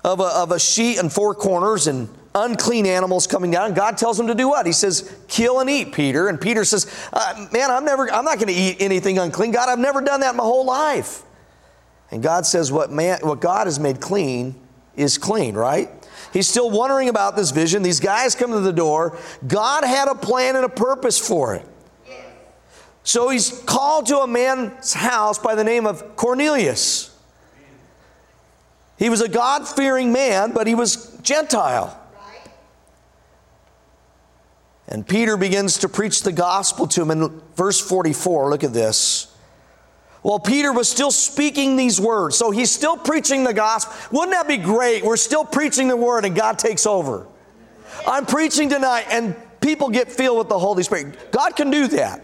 of 0.04 0.20
a, 0.20 0.24
of 0.24 0.52
a 0.52 0.58
sheet 0.58 0.98
and 0.98 1.12
four 1.12 1.34
corners 1.34 1.86
and 1.86 2.08
unclean 2.44 2.86
animals 2.86 3.26
coming 3.26 3.50
down. 3.50 3.74
God 3.74 3.98
tells 3.98 4.18
him 4.18 4.26
to 4.28 4.34
do 4.34 4.48
what? 4.48 4.66
He 4.66 4.72
says, 4.72 5.12
"Kill 5.28 5.60
and 5.60 5.68
eat, 5.68 5.92
Peter." 5.92 6.28
And 6.28 6.40
Peter 6.40 6.64
says, 6.64 6.86
uh, 7.12 7.46
"Man, 7.52 7.70
I'm 7.70 7.84
never. 7.84 8.12
I'm 8.12 8.24
not 8.24 8.36
going 8.36 8.48
to 8.48 8.54
eat 8.54 8.76
anything 8.80 9.18
unclean. 9.18 9.50
God, 9.50 9.68
I've 9.68 9.78
never 9.78 10.00
done 10.00 10.20
that 10.20 10.34
my 10.34 10.44
whole 10.44 10.64
life." 10.64 11.22
And 12.10 12.22
God 12.22 12.46
says, 12.46 12.72
"What 12.72 12.90
man? 12.90 13.20
What 13.22 13.40
God 13.40 13.66
has 13.66 13.78
made 13.78 14.00
clean 14.00 14.54
is 14.96 15.18
clean." 15.18 15.54
Right? 15.54 15.90
He's 16.32 16.48
still 16.48 16.70
wondering 16.70 17.08
about 17.08 17.36
this 17.36 17.50
vision. 17.50 17.82
These 17.82 18.00
guys 18.00 18.34
come 18.34 18.52
to 18.52 18.60
the 18.60 18.72
door. 18.72 19.16
God 19.46 19.84
had 19.84 20.08
a 20.08 20.14
plan 20.14 20.56
and 20.56 20.64
a 20.64 20.68
purpose 20.68 21.18
for 21.18 21.54
it. 21.54 21.66
So 23.02 23.30
he's 23.30 23.62
called 23.64 24.04
to 24.06 24.18
a 24.18 24.26
man's 24.26 24.92
house 24.92 25.38
by 25.38 25.54
the 25.54 25.64
name 25.64 25.86
of 25.86 26.14
Cornelius. 26.14 27.10
He 28.98 29.08
was 29.08 29.22
a 29.22 29.28
God 29.28 29.66
fearing 29.66 30.12
man, 30.12 30.52
but 30.52 30.66
he 30.66 30.74
was 30.74 31.16
Gentile. 31.22 31.97
And 34.88 35.06
Peter 35.06 35.36
begins 35.36 35.78
to 35.78 35.88
preach 35.88 36.22
the 36.22 36.32
gospel 36.32 36.86
to 36.88 37.02
him 37.02 37.10
in 37.10 37.42
verse 37.54 37.78
44. 37.78 38.50
Look 38.50 38.64
at 38.64 38.72
this. 38.72 39.34
Well, 40.22 40.38
Peter 40.38 40.72
was 40.72 40.88
still 40.88 41.10
speaking 41.10 41.76
these 41.76 42.00
words, 42.00 42.36
so 42.36 42.50
he's 42.50 42.70
still 42.70 42.96
preaching 42.96 43.44
the 43.44 43.54
gospel. 43.54 43.94
Wouldn't 44.10 44.32
that 44.32 44.48
be 44.48 44.56
great? 44.56 45.04
We're 45.04 45.16
still 45.16 45.44
preaching 45.44 45.88
the 45.88 45.96
word 45.96 46.24
and 46.24 46.34
God 46.34 46.58
takes 46.58 46.86
over. 46.86 47.26
I'm 48.06 48.26
preaching 48.26 48.68
tonight 48.68 49.06
and 49.10 49.36
people 49.60 49.90
get 49.90 50.10
filled 50.10 50.38
with 50.38 50.48
the 50.48 50.58
Holy 50.58 50.82
Spirit. 50.82 51.30
God 51.30 51.54
can 51.54 51.70
do 51.70 51.86
that. 51.88 52.22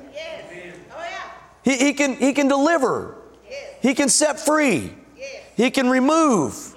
He, 1.63 1.79
he, 1.79 1.93
can, 1.95 2.17
he 2.17 2.33
can 2.33 2.49
deliver, 2.49 3.17
He 3.81 3.95
can 3.95 4.09
set 4.09 4.39
free, 4.39 4.93
He 5.57 5.71
can 5.71 5.89
remove. 5.89 6.74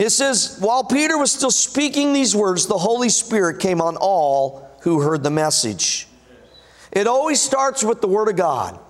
It 0.00 0.08
says, 0.08 0.56
while 0.60 0.82
Peter 0.82 1.18
was 1.18 1.30
still 1.30 1.50
speaking 1.50 2.14
these 2.14 2.34
words, 2.34 2.66
the 2.66 2.78
Holy 2.78 3.10
Spirit 3.10 3.60
came 3.60 3.82
on 3.82 3.98
all 3.98 4.66
who 4.80 5.02
heard 5.02 5.22
the 5.22 5.30
message. 5.30 6.08
It 6.90 7.06
always 7.06 7.38
starts 7.38 7.84
with 7.84 8.00
the 8.00 8.08
Word 8.08 8.28
of 8.28 8.36
God. 8.36 8.80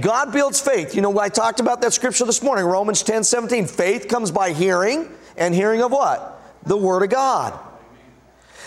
God 0.00 0.32
builds 0.32 0.58
faith. 0.58 0.94
You 0.94 1.02
know, 1.02 1.18
I 1.18 1.28
talked 1.28 1.60
about 1.60 1.82
that 1.82 1.92
scripture 1.92 2.24
this 2.24 2.42
morning, 2.42 2.64
Romans 2.64 3.02
10 3.02 3.22
17. 3.22 3.66
Faith 3.66 4.08
comes 4.08 4.30
by 4.30 4.54
hearing, 4.54 5.10
and 5.36 5.54
hearing 5.54 5.82
of 5.82 5.92
what? 5.92 6.40
The 6.64 6.78
Word 6.78 7.02
of 7.02 7.10
God. 7.10 7.60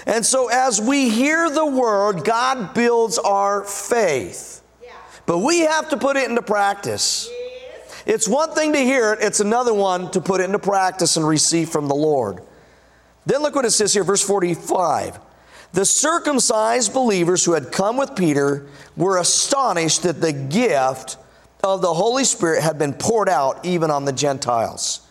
And 0.06 0.24
so, 0.24 0.48
as 0.48 0.80
we 0.80 1.10
hear 1.10 1.50
the 1.50 1.66
Word, 1.66 2.24
God 2.24 2.76
builds 2.76 3.18
our 3.18 3.64
faith. 3.64 4.62
But 5.26 5.40
we 5.40 5.62
have 5.62 5.90
to 5.90 5.98
put 5.98 6.18
it 6.18 6.30
into 6.30 6.44
practice. 6.44 7.28
It's 8.10 8.28
one 8.28 8.56
thing 8.56 8.74
to 8.74 8.80
hear 8.80 9.14
it, 9.14 9.20
it's 9.22 9.40
another 9.40 9.72
one 9.72 10.10
to 10.12 10.20
put 10.20 10.42
it 10.42 10.46
into 10.46 10.58
practice 10.58 11.16
and 11.16 11.28
receive 11.28 11.70
from 11.70 11.88
the 11.88 11.94
Lord. 11.94 12.42
Then 13.28 13.44
look 13.44 13.54
what 13.54 13.66
it 13.66 13.70
says 13.70 13.94
here, 13.94 14.04
verse 14.04 14.24
45. 14.24 15.20
The 15.74 15.86
circumcised 15.86 16.92
believers 16.92 17.46
who 17.46 17.54
had 17.54 17.72
come 17.72 17.98
with 17.98 18.16
Peter 18.16 18.66
were 18.98 19.20
astonished 19.20 20.02
that 20.02 20.22
the 20.22 20.34
gift 20.34 21.18
of 21.64 21.84
the 21.84 21.94
Holy 21.94 22.24
Spirit 22.24 22.64
had 22.64 22.80
been 22.80 22.94
poured 22.94 23.30
out 23.30 23.64
even 23.64 23.92
on 23.92 24.06
the 24.06 24.12
Gentiles. 24.12 25.08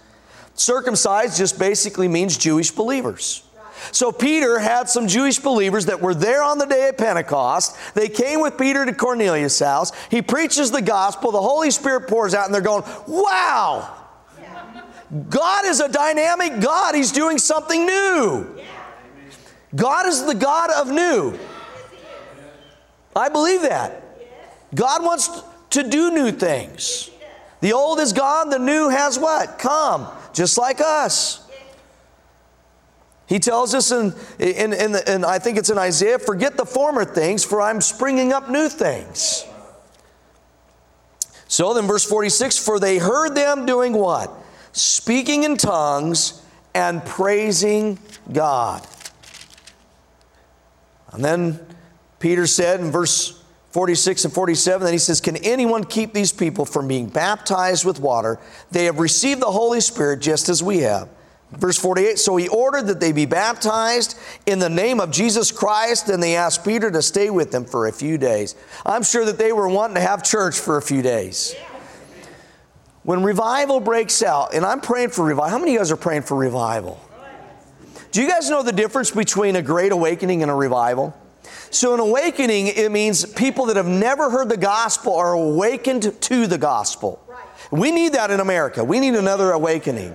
Circumcised 0.55 1.39
just 1.39 1.57
basically 1.57 2.09
means 2.09 2.37
Jewish 2.37 2.73
believers. 2.73 3.48
So 3.93 4.13
Peter 4.13 4.59
had 4.59 4.89
some 4.89 5.09
Jewish 5.09 5.39
believers 5.39 5.87
that 5.87 6.01
were 6.01 6.15
there 6.15 6.43
on 6.43 6.59
the 6.59 6.67
day 6.67 6.89
of 6.89 6.97
Pentecost. 6.97 7.77
They 7.95 8.09
came 8.09 8.41
with 8.41 8.59
Peter 8.59 8.85
to 8.85 8.93
Cornelius' 8.93 9.59
house. 9.61 9.93
He 10.11 10.23
preaches 10.23 10.71
the 10.71 10.83
gospel. 10.83 11.33
The 11.33 11.41
Holy 11.41 11.71
Spirit 11.71 12.09
pours 12.09 12.35
out, 12.35 12.47
and 12.47 12.55
they're 12.55 12.61
going, 12.61 12.85
Wow! 13.07 13.95
God 15.31 15.65
is 15.65 15.81
a 15.81 15.89
dynamic 15.89 16.61
God. 16.61 16.95
He's 16.95 17.13
doing 17.13 17.39
something 17.39 17.87
new. 17.87 18.47
God 19.75 20.07
is 20.07 20.25
the 20.25 20.35
God 20.35 20.71
of 20.71 20.91
new. 20.91 21.39
I 23.17 23.29
believe 23.29 23.63
that. 23.63 24.03
God 24.75 25.03
wants 25.03 25.43
to 25.71 25.83
do 25.83 26.11
new 26.11 26.31
things. 26.31 27.11
The 27.61 27.73
old 27.73 27.99
is 28.01 28.13
gone, 28.13 28.51
the 28.51 28.59
new 28.59 28.89
has 28.89 29.19
what? 29.19 29.59
Come, 29.59 30.07
just 30.33 30.59
like 30.59 30.81
us. 30.81 31.48
He 33.29 33.39
tells 33.39 33.75
us 33.75 33.93
in, 33.93 34.15
in, 34.39 34.73
in, 34.73 34.97
in, 35.07 35.25
I 35.25 35.39
think 35.39 35.59
it's 35.59 35.69
in 35.69 35.77
Isaiah, 35.77 36.19
forget 36.19 36.57
the 36.57 36.65
former 36.65 37.05
things, 37.05 37.45
for 37.45 37.61
I'm 37.61 37.83
springing 37.83 38.33
up 38.33 38.49
new 38.49 38.71
things. 38.71 39.45
So 41.47 41.75
then, 41.75 41.87
verse 41.87 42.05
46 42.05 42.59
For 42.59 42.81
they 42.81 42.97
heard 42.97 43.35
them 43.35 43.67
doing 43.67 43.93
what? 43.93 44.33
Speaking 44.73 45.45
in 45.45 45.59
tongues 45.59 46.43
and 46.75 47.05
praising 47.05 47.99
God. 48.33 48.87
And 51.13 51.23
then 51.25 51.61
Peter 52.21 52.47
said 52.47 52.81
in 52.81 52.91
verse 52.91 53.43
46 53.71 54.27
and 54.27 54.33
47, 54.33 54.85
then 54.85 54.93
he 54.93 54.99
says, 54.99 55.21
Can 55.21 55.37
anyone 55.37 55.85
keep 55.85 56.15
these 56.15 56.33
people 56.33 56.65
from 56.65 56.89
being 56.89 57.09
baptized 57.09 57.85
with 57.85 58.01
water? 58.01 58.39
They 58.71 58.87
have 58.87 58.99
received 58.99 59.41
the 59.43 59.51
Holy 59.51 59.81
Spirit 59.81 60.21
just 60.21 60.49
as 60.49 60.63
we 60.63 60.79
have. 60.79 61.09
Verse 61.53 61.79
48 61.79 62.19
So 62.19 62.37
he 62.37 62.49
ordered 62.49 62.87
that 62.89 63.01
they 63.01 63.13
be 63.13 63.27
baptized 63.27 64.19
in 64.47 64.59
the 64.59 64.69
name 64.69 65.01
of 65.01 65.11
Jesus 65.11 65.51
Christ, 65.51 66.09
and 66.09 66.23
they 66.23 66.37
asked 66.37 66.65
Peter 66.65 66.91
to 66.91 67.03
stay 67.03 67.31
with 67.31 67.51
them 67.51 67.65
for 67.65 67.87
a 67.87 67.93
few 67.93 68.19
days. 68.19 68.55
I'm 68.85 69.03
sure 69.03 69.25
that 69.25 69.39
they 69.39 69.53
were 69.53 69.69
wanting 69.69 69.95
to 69.95 70.01
have 70.01 70.23
church 70.23 70.59
for 70.59 70.77
a 70.77 70.83
few 70.83 71.03
days. 71.03 71.55
When 73.03 73.23
revival 73.23 73.81
breaks 73.81 74.23
out, 74.23 74.53
and 74.53 74.67
I'm 74.67 74.81
praying 74.81 75.11
for 75.11 75.25
revival, 75.25 75.51
how 75.51 75.59
many 75.59 75.71
of 75.71 75.75
you 75.75 75.79
guys 75.79 75.91
are 75.91 75.97
praying 75.97 76.23
for 76.23 76.37
revival? 76.37 77.01
Do 78.11 78.23
you 78.23 78.29
guys 78.29 78.51
know 78.51 78.63
the 78.63 78.73
difference 78.73 79.11
between 79.11 79.57
a 79.57 79.63
great 79.63 79.93
awakening 79.93 80.43
and 80.43 80.51
a 80.51 80.55
revival? 80.55 81.17
So, 81.71 81.95
an 81.95 82.01
awakening, 82.01 82.69
it 82.69 82.91
means 82.91 83.25
people 83.25 83.67
that 83.67 83.77
have 83.77 83.87
never 83.87 84.31
heard 84.31 84.49
the 84.49 84.57
gospel 84.57 85.15
are 85.15 85.33
awakened 85.33 86.21
to 86.23 86.47
the 86.47 86.59
gospel. 86.59 87.23
We 87.71 87.91
need 87.91 88.15
that 88.15 88.31
in 88.31 88.41
America. 88.41 88.83
We 88.83 89.01
need 89.01 89.15
another 89.15 89.53
awakening. 89.53 90.15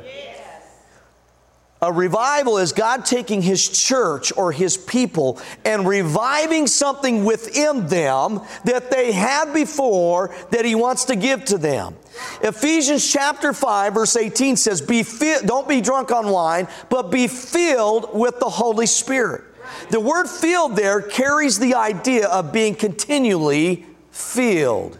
A 1.83 1.91
revival 1.91 2.59
is 2.59 2.71
God 2.71 3.03
taking 3.03 3.41
His 3.41 3.67
church 3.67 4.31
or 4.37 4.53
His 4.53 4.77
people 4.77 5.37
and 5.65 5.85
reviving 5.85 6.65
something 6.65 7.25
within 7.25 7.87
them 7.87 8.39
that 8.63 8.89
they 8.89 9.11
had 9.11 9.53
before 9.53 10.33
that 10.51 10.63
He 10.63 10.75
wants 10.75 11.03
to 11.05 11.17
give 11.17 11.43
to 11.45 11.57
them. 11.57 11.97
Ephesians 12.41 13.11
chapter 13.11 13.51
5, 13.51 13.95
verse 13.95 14.15
18 14.15 14.55
says, 14.55 14.79
be 14.79 15.03
fi- 15.03 15.41
Don't 15.41 15.67
be 15.67 15.81
drunk 15.81 16.09
on 16.13 16.29
wine, 16.29 16.69
but 16.89 17.11
be 17.11 17.27
filled 17.27 18.17
with 18.17 18.39
the 18.39 18.49
Holy 18.49 18.85
Spirit. 18.85 19.43
The 19.89 19.99
word 19.99 20.29
filled 20.29 20.77
there 20.77 21.01
carries 21.01 21.59
the 21.59 21.75
idea 21.75 22.29
of 22.29 22.53
being 22.53 22.75
continually 22.75 23.85
filled. 24.09 24.97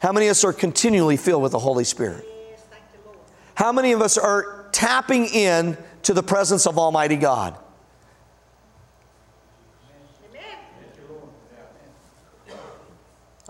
How 0.00 0.10
many 0.10 0.26
of 0.26 0.32
us 0.32 0.42
are 0.42 0.52
continually 0.52 1.16
filled 1.16 1.44
with 1.44 1.52
the 1.52 1.60
Holy 1.60 1.84
Spirit? 1.84 2.26
How 3.54 3.70
many 3.70 3.92
of 3.92 4.02
us 4.02 4.18
are 4.18 4.61
tapping 4.72 5.26
in 5.26 5.76
to 6.02 6.14
the 6.14 6.22
presence 6.22 6.66
of 6.66 6.78
Almighty 6.78 7.16
God? 7.16 7.56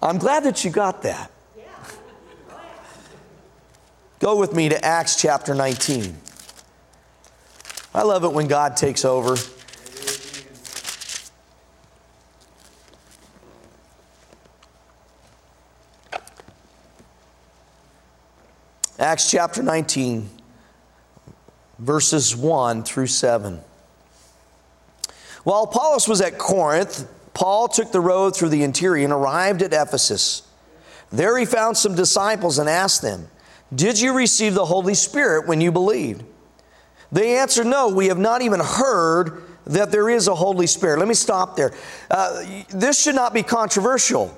I'm 0.02 0.18
glad 0.18 0.44
that 0.44 0.64
you 0.64 0.70
got 0.70 1.02
that. 1.02 1.30
Go 4.18 4.36
with 4.36 4.54
me 4.54 4.68
to 4.68 4.84
Acts 4.84 5.20
chapter 5.20 5.54
19. 5.54 6.16
I 7.94 8.02
love 8.02 8.24
it 8.24 8.32
when 8.32 8.48
God 8.48 8.76
takes 8.76 9.04
over. 9.04 9.36
Acts 18.98 19.30
chapter 19.30 19.62
19, 19.62 20.30
verses 21.82 22.36
1 22.36 22.84
through 22.84 23.08
7. 23.08 23.60
While 25.42 25.64
Apollos 25.64 26.06
was 26.06 26.20
at 26.20 26.38
Corinth, 26.38 27.08
Paul 27.34 27.66
took 27.66 27.90
the 27.90 28.00
road 28.00 28.36
through 28.36 28.50
the 28.50 28.62
interior 28.62 29.04
and 29.04 29.12
arrived 29.12 29.62
at 29.62 29.72
Ephesus. 29.72 30.42
There 31.10 31.36
he 31.36 31.44
found 31.44 31.76
some 31.76 31.96
disciples 31.96 32.58
and 32.58 32.68
asked 32.68 33.02
them, 33.02 33.28
Did 33.74 34.00
you 34.00 34.14
receive 34.14 34.54
the 34.54 34.64
Holy 34.64 34.94
Spirit 34.94 35.48
when 35.48 35.60
you 35.60 35.72
believed? 35.72 36.22
They 37.10 37.38
answered, 37.38 37.66
No, 37.66 37.88
we 37.88 38.06
have 38.06 38.18
not 38.18 38.42
even 38.42 38.60
heard 38.60 39.42
that 39.66 39.90
there 39.90 40.08
is 40.08 40.28
a 40.28 40.34
Holy 40.34 40.68
Spirit. 40.68 41.00
Let 41.00 41.08
me 41.08 41.14
stop 41.14 41.56
there. 41.56 41.72
Uh, 42.10 42.44
this 42.68 43.02
should 43.02 43.14
not 43.16 43.34
be 43.34 43.42
controversial 43.42 44.36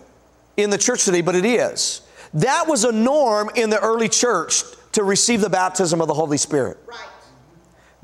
in 0.56 0.70
the 0.70 0.78
church 0.78 1.04
today, 1.04 1.20
but 1.20 1.34
it 1.34 1.44
is. 1.44 2.00
That 2.32 2.66
was 2.66 2.84
a 2.84 2.92
norm 2.92 3.50
in 3.54 3.68
the 3.68 3.80
early 3.80 4.08
church 4.08 4.62
to 4.92 5.04
receive 5.04 5.40
the 5.42 5.50
baptism 5.50 6.00
of 6.00 6.08
the 6.08 6.14
Holy 6.14 6.38
Spirit. 6.38 6.78
Right. 6.86 7.08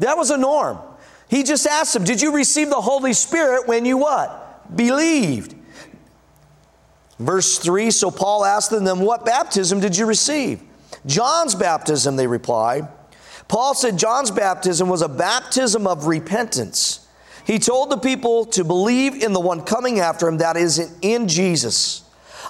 That 0.01 0.17
was 0.17 0.31
a 0.31 0.37
norm. 0.37 0.79
He 1.29 1.43
just 1.43 1.67
asked 1.67 1.95
them, 1.95 2.05
Did 2.05 2.21
you 2.21 2.35
receive 2.35 2.69
the 2.69 2.81
Holy 2.81 3.13
Spirit 3.13 3.69
when 3.69 3.85
you 3.85 3.97
what? 3.97 4.77
Believed. 4.77 5.55
Verse 7.19 7.59
3 7.59 7.91
So 7.91 8.11
Paul 8.11 8.45
asked 8.45 8.71
them, 8.71 9.01
What 9.01 9.25
baptism 9.25 9.79
did 9.81 9.97
you 9.97 10.07
receive? 10.07 10.63
John's 11.07 11.55
baptism, 11.55 12.17
they 12.17 12.27
replied. 12.27 12.89
Paul 13.47 13.75
said 13.75 13.99
John's 13.99 14.31
baptism 14.31 14.89
was 14.89 15.03
a 15.03 15.09
baptism 15.09 15.87
of 15.87 16.07
repentance. 16.07 17.07
He 17.45 17.59
told 17.59 17.91
the 17.91 17.97
people 17.97 18.45
to 18.47 18.65
believe 18.65 19.23
in 19.23 19.33
the 19.33 19.41
one 19.41 19.63
coming 19.63 19.99
after 19.99 20.29
him, 20.29 20.39
that 20.39 20.57
is, 20.57 20.97
in 21.03 21.27
Jesus. 21.27 22.05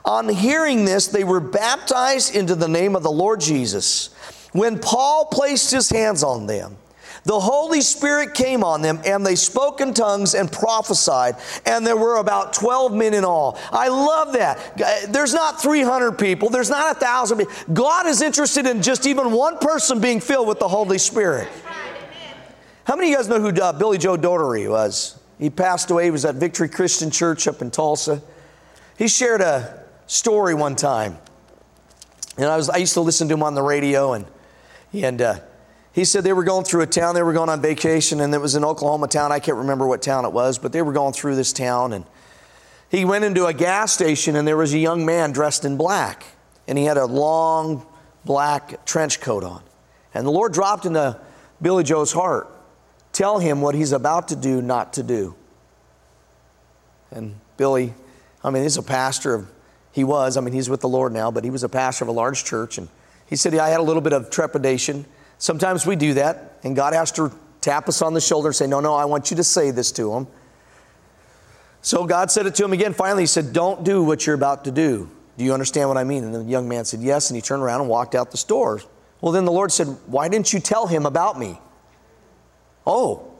On 0.05 0.29
hearing 0.29 0.85
this, 0.85 1.07
they 1.07 1.25
were 1.25 1.41
baptized 1.41 2.35
into 2.35 2.55
the 2.55 2.69
name 2.69 2.95
of 2.97 3.03
the 3.03 3.11
Lord 3.11 3.41
Jesus. 3.41 4.15
When 4.53 4.79
Paul 4.79 5.27
placed 5.27 5.71
his 5.71 5.89
hands 5.89 6.23
on 6.23 6.47
them, 6.47 6.77
the 7.25 7.39
Holy 7.39 7.81
Spirit 7.81 8.35
came 8.35 8.65
on 8.65 8.83
them, 8.83 9.01
and 9.05 9.25
they 9.25 9.37
spoke 9.37 9.81
in 9.81 9.93
tongues 9.93 10.35
and 10.35 10.51
prophesied. 10.51 11.37
And 11.67 11.87
there 11.87 11.97
were 11.97 12.17
about 12.17 12.53
12 12.53 12.93
men 12.93 13.15
in 13.15 13.25
all. 13.25 13.59
I 13.71 13.89
love 13.89 14.33
that. 14.33 15.13
There's 15.13 15.35
not 15.35 15.61
300 15.61 16.13
people, 16.13 16.49
there's 16.49 16.71
not 16.71 16.97
a 16.97 16.99
thousand 16.99 17.39
people. 17.39 17.53
God 17.73 18.07
is 18.07 18.23
interested 18.23 18.67
in 18.67 18.83
just 18.83 19.07
even 19.07 19.33
one 19.33 19.59
person 19.59 20.01
being 20.01 20.21
filled 20.21 20.49
with 20.49 20.59
the 20.59 20.69
Holy 20.69 20.99
Spirit. 20.99 21.49
How 22.85 22.97
many 22.97 23.09
of 23.09 23.11
you 23.11 23.17
guys 23.19 23.29
know 23.29 23.41
who 23.41 23.49
uh, 23.61 23.73
Billy 23.73 23.99
Joe 23.99 24.17
Daugherty 24.17 24.67
was? 24.67 25.19
He 25.39 25.49
passed 25.49 25.91
away. 25.91 26.05
He 26.05 26.11
was 26.11 26.25
at 26.25 26.35
Victory 26.37 26.69
Christian 26.69 27.11
Church 27.11 27.47
up 27.47 27.63
in 27.63 27.71
Tulsa. 27.71 28.23
He 28.99 29.09
shared 29.09 29.41
a 29.41 29.85
story 30.07 30.55
one 30.55 30.77
time. 30.77 31.17
And 32.37 32.47
I, 32.47 32.57
was, 32.57 32.69
I 32.69 32.79
used 32.79 32.95
to 32.95 33.01
listen 33.01 33.29
to 33.29 33.35
him 33.35 33.43
on 33.43 33.55
the 33.55 33.63
radio, 33.63 34.15
and, 34.15 34.27
and 34.93 35.21
uh, 35.21 35.41
he 35.93 36.05
said 36.05 36.25
they 36.25 36.33
were 36.33 36.45
going 36.45 36.65
through 36.65 36.83
a 36.83 36.87
town, 36.87 37.15
they 37.15 37.23
were 37.23 37.33
going 37.33 37.49
on 37.49 37.61
vacation, 37.61 38.21
and 38.21 38.33
it 38.35 38.41
was 38.41 38.55
an 38.55 38.65
Oklahoma 38.65 39.09
town. 39.09 39.33
I 39.33 39.41
can't 39.41 39.59
remember 39.59 39.87
what 39.87 40.03
town 40.03 40.25
it 40.25 40.33
was, 40.33 40.59
but 40.59 40.73
they 40.73 40.83
were 40.83 40.93
going 40.93 41.13
through 41.13 41.37
this 41.37 41.53
town. 41.53 41.93
And 41.93 42.05
he 42.91 43.05
went 43.05 43.25
into 43.25 43.47
a 43.47 43.53
gas 43.53 43.93
station, 43.93 44.37
and 44.37 44.47
there 44.47 44.57
was 44.57 44.73
a 44.73 44.79
young 44.79 45.05
man 45.05 45.33
dressed 45.33 45.65
in 45.65 45.77
black, 45.77 46.25
and 46.69 46.79
he 46.79 46.85
had 46.85 46.97
a 46.97 47.07
long 47.07 47.87
black 48.25 48.85
trench 48.85 49.21
coat 49.21 49.43
on. 49.43 49.63
And 50.15 50.27
the 50.27 50.31
Lord 50.31 50.53
dropped 50.53 50.87
into 50.87 51.19
Billy 51.61 51.85
Joe's 51.85 52.13
heart 52.13 52.49
tell 53.13 53.39
him 53.39 53.61
what 53.61 53.75
he's 53.75 53.93
about 53.93 54.29
to 54.29 54.37
do, 54.37 54.63
not 54.63 54.95
to 54.95 55.03
do. 55.03 55.35
And 57.11 57.35
Billy, 57.57 57.95
I 58.43 58.51
mean, 58.51 58.63
he's 58.63 58.77
a 58.77 58.83
pastor 58.83 59.35
of 59.35 59.51
he 59.93 60.05
was, 60.05 60.37
I 60.37 60.41
mean, 60.41 60.55
he's 60.55 60.71
with 60.71 60.81
the 60.81 60.89
Lord 60.89 61.13
now, 61.13 61.33
but 61.33 61.43
he 61.43 61.51
was 61.51 61.65
a 61.65 61.69
pastor 61.69 62.05
of 62.05 62.09
a 62.09 62.13
large 62.13 62.45
church. 62.45 62.79
And 62.79 62.89
he 63.27 63.35
said, 63.35 63.55
I 63.57 63.69
had 63.69 63.81
a 63.81 63.83
little 63.83 64.03
bit 64.03 64.13
of 64.13 64.31
trepidation. 64.31 65.05
Sometimes 65.41 65.87
we 65.87 65.97
do 65.97 66.15
that, 66.15 66.59
and 66.63 66.77
God 66.77 66.93
has 66.93 67.11
to 67.13 67.33
tap 67.63 67.89
us 67.89 68.03
on 68.03 68.15
the 68.15 68.21
shoulder 68.21 68.51
and 68.51 68.57
say, 68.57 68.67
No, 68.67 68.79
no, 68.79 68.95
I 68.95 69.07
want 69.07 69.31
you 69.31 69.39
to 69.39 69.45
say 69.45 69.73
this 69.73 69.91
to 69.93 70.15
him. 70.15 70.29
So 71.83 72.07
God 72.07 72.31
said 72.31 72.47
it 72.47 72.55
to 72.57 72.65
him 72.65 72.75
again. 72.75 72.93
Finally, 72.93 73.23
he 73.23 73.27
said, 73.27 73.53
Don't 73.53 73.83
do 73.83 74.05
what 74.05 74.27
you're 74.27 74.37
about 74.37 74.65
to 74.67 74.71
do. 74.71 75.11
Do 75.39 75.45
you 75.45 75.55
understand 75.55 75.89
what 75.89 75.97
I 75.97 76.05
mean? 76.05 76.25
And 76.25 76.35
the 76.35 76.45
young 76.45 76.69
man 76.69 76.85
said, 76.85 77.01
Yes. 77.01 77.31
And 77.31 77.37
he 77.37 77.41
turned 77.41 77.63
around 77.63 77.81
and 77.81 77.89
walked 77.89 78.15
out 78.15 78.31
the 78.31 78.37
store. 78.37 78.83
Well, 79.23 79.33
then 79.33 79.47
the 79.47 79.53
Lord 79.53 79.73
said, 79.73 79.87
Why 80.07 80.29
didn't 80.29 80.53
you 80.53 80.61
tell 80.61 80.87
him 80.87 81.07
about 81.07 81.39
me? 81.39 81.59
Oh, 82.87 83.33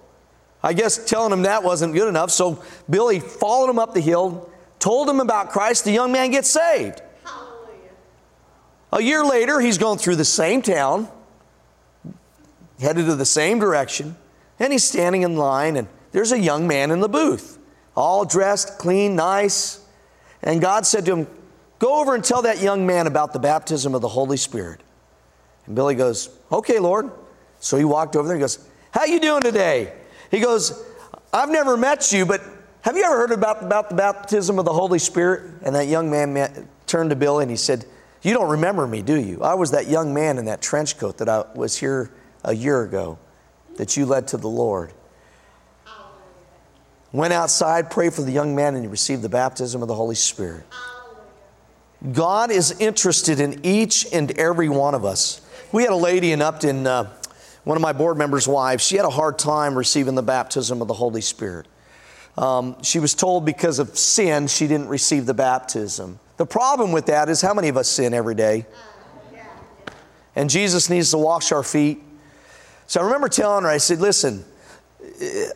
I 0.63 0.73
guess 0.73 1.05
telling 1.05 1.33
him 1.33 1.43
that 1.43 1.63
wasn't 1.63 1.93
good 1.93 2.09
enough. 2.09 2.31
So 2.31 2.63
Billy 2.89 3.21
followed 3.21 3.69
him 3.69 3.79
up 3.79 3.93
the 3.93 4.01
hill, 4.01 4.51
told 4.79 5.09
him 5.09 5.21
about 5.21 5.51
Christ, 5.51 5.85
the 5.85 5.93
young 5.93 6.13
man 6.13 6.31
gets 6.31 6.51
saved. 6.51 7.03
Hallelujah. 7.25 7.91
A 8.93 9.03
year 9.03 9.25
later, 9.25 9.61
he's 9.61 9.79
going 9.79 9.99
through 9.99 10.17
the 10.17 10.25
same 10.25 10.63
town, 10.63 11.09
headed 12.81 13.07
to 13.07 13.15
the 13.15 13.25
same 13.25 13.59
direction, 13.59 14.17
and 14.59 14.73
he's 14.73 14.85
standing 14.85 15.23
in 15.23 15.37
line, 15.37 15.77
and 15.77 15.89
there's 16.13 16.33
a 16.33 16.39
young 16.39 16.67
man 16.67 16.91
in 16.91 17.01
the 17.01 17.09
booth, 17.09 17.59
all 17.97 18.25
dressed, 18.25 18.79
clean, 18.79 19.17
nice. 19.17 19.85
And 20.43 20.61
God 20.61 20.87
said 20.87 21.05
to 21.07 21.17
him, 21.17 21.27
Go 21.79 22.01
over 22.01 22.15
and 22.15 22.23
tell 22.23 22.43
that 22.43 22.61
young 22.61 22.87
man 22.87 23.07
about 23.07 23.33
the 23.33 23.39
baptism 23.39 23.95
of 23.95 24.03
the 24.03 24.09
Holy 24.09 24.37
Spirit. 24.37 24.83
And 25.67 25.75
Billy 25.75 25.95
goes, 25.95 26.29
Okay, 26.53 26.79
Lord. 26.79 27.11
So 27.59 27.77
he 27.77 27.85
walked 27.85 28.17
over 28.17 28.27
there 28.27 28.37
and 28.37 28.43
goes, 28.43 28.67
How 28.93 29.05
you 29.05 29.21
doing 29.21 29.43
today? 29.43 29.93
He 30.31 30.41
goes, 30.41 30.85
I've 31.33 31.49
never 31.49 31.77
met 31.77 32.13
you, 32.13 32.27
but 32.27 32.43
have 32.83 32.97
you 32.97 33.05
ever 33.05 33.17
heard 33.17 33.33
about, 33.33 33.63
about 33.63 33.91
the 33.91 33.95
baptism 33.95 34.59
of 34.59 34.65
the 34.65 34.73
Holy 34.73 34.99
Spirit? 34.99 35.53
And 35.63 35.75
that 35.75 35.87
young 35.87 36.11
man 36.11 36.33
met, 36.33 36.67
turned 36.87 37.11
to 37.11 37.17
Billy 37.17 37.43
and 37.45 37.51
he 37.51 37.57
said, 37.57 37.85
You 38.23 38.35
don't 38.35 38.51
remember 38.51 38.87
me, 38.87 39.03
do 39.03 39.19
you? 39.21 39.43
I 39.43 39.55
was 39.55 39.71
that 39.73 39.87
young 39.87 40.15
man 40.15 40.39
in 40.39 40.47
that 40.47 40.63
trench 40.63 40.99
coat 40.99 41.19
that 41.19 41.29
I 41.29 41.45
was 41.55 41.77
here 41.77 42.11
a 42.45 42.55
year 42.55 42.83
ago 42.83 43.19
that 43.77 43.97
you 43.97 44.07
led 44.07 44.29
to 44.29 44.37
the 44.37 44.49
Lord. 44.49 44.93
Went 47.13 47.33
outside, 47.33 47.91
prayed 47.91 48.15
for 48.15 48.23
the 48.23 48.31
young 48.31 48.55
man, 48.55 48.75
and 48.75 48.85
he 48.85 48.89
received 48.89 49.23
the 49.23 49.29
baptism 49.29 49.83
of 49.83 49.89
the 49.89 49.95
Holy 49.95 50.15
Spirit. 50.15 50.65
God 52.13 52.51
is 52.51 52.73
interested 52.81 53.41
in 53.41 53.61
each 53.65 54.07
and 54.13 54.31
every 54.39 54.69
one 54.69 54.95
of 54.95 55.05
us. 55.05 55.41
We 55.73 55.83
had 55.83 55.93
a 55.93 55.97
lady 55.97 56.33
in 56.33 56.41
Upton, 56.41 56.87
uh, 56.87 57.13
one 57.65 57.77
of 57.77 57.83
my 57.83 57.93
board 57.93 58.17
members' 58.17 58.49
wives, 58.49 58.85
she 58.85 58.97
had 58.97 59.05
a 59.05 59.11
hard 59.11 59.39
time 59.39 59.77
receiving 59.77 60.15
the 60.15 60.23
baptism 60.23 60.81
of 60.81 60.89
the 60.89 60.95
Holy 60.95 61.21
Spirit. 61.21 61.67
Um, 62.39 62.83
she 62.83 63.01
was 63.01 63.15
told 63.15 63.45
because 63.45 63.79
of 63.79 63.99
sin 63.99 64.47
she 64.47 64.67
didn't 64.67 64.89
receive 64.89 65.27
the 65.27 65.35
baptism. 65.35 66.19
The 66.37 66.47
problem 66.47 66.93
with 66.93 67.07
that 67.07 67.29
is 67.29 67.43
how 67.43 67.53
many 67.53 67.69
of 67.69 67.77
us 67.77 67.89
sin 67.89 68.15
every 68.15 68.35
day? 68.35 68.67
And 70.35 70.49
Jesus 70.49 70.89
needs 70.89 71.11
to 71.11 71.19
wash 71.19 71.53
our 71.53 71.63
feet. 71.63 72.03
So 72.91 73.01
I 73.01 73.05
remember 73.05 73.29
telling 73.29 73.63
her, 73.63 73.71
I 73.71 73.77
said, 73.77 74.01
listen, 74.01 74.45
eh, 75.21 75.51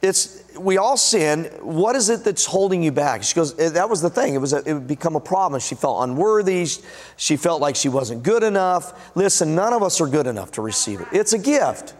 it's 0.00 0.44
we 0.56 0.78
all 0.78 0.96
sin. 0.96 1.46
What 1.60 1.96
is 1.96 2.08
it 2.08 2.22
that's 2.22 2.44
holding 2.44 2.84
you 2.84 2.92
back? 2.92 3.24
She 3.24 3.34
goes, 3.34 3.58
eh, 3.58 3.70
that 3.70 3.90
was 3.90 4.00
the 4.00 4.10
thing. 4.10 4.34
It 4.34 4.38
was 4.38 4.52
a, 4.52 4.58
it 4.58 4.74
would 4.74 4.86
become 4.86 5.16
a 5.16 5.20
problem. 5.20 5.60
She 5.60 5.74
felt 5.74 6.04
unworthy. 6.04 6.68
She 7.16 7.36
felt 7.36 7.60
like 7.60 7.74
she 7.74 7.88
wasn't 7.88 8.22
good 8.22 8.44
enough. 8.44 9.16
Listen, 9.16 9.56
none 9.56 9.72
of 9.72 9.82
us 9.82 10.00
are 10.00 10.06
good 10.06 10.28
enough 10.28 10.52
to 10.52 10.62
receive 10.62 11.00
it. 11.00 11.08
It's 11.10 11.32
a 11.32 11.38
gift. 11.38 11.94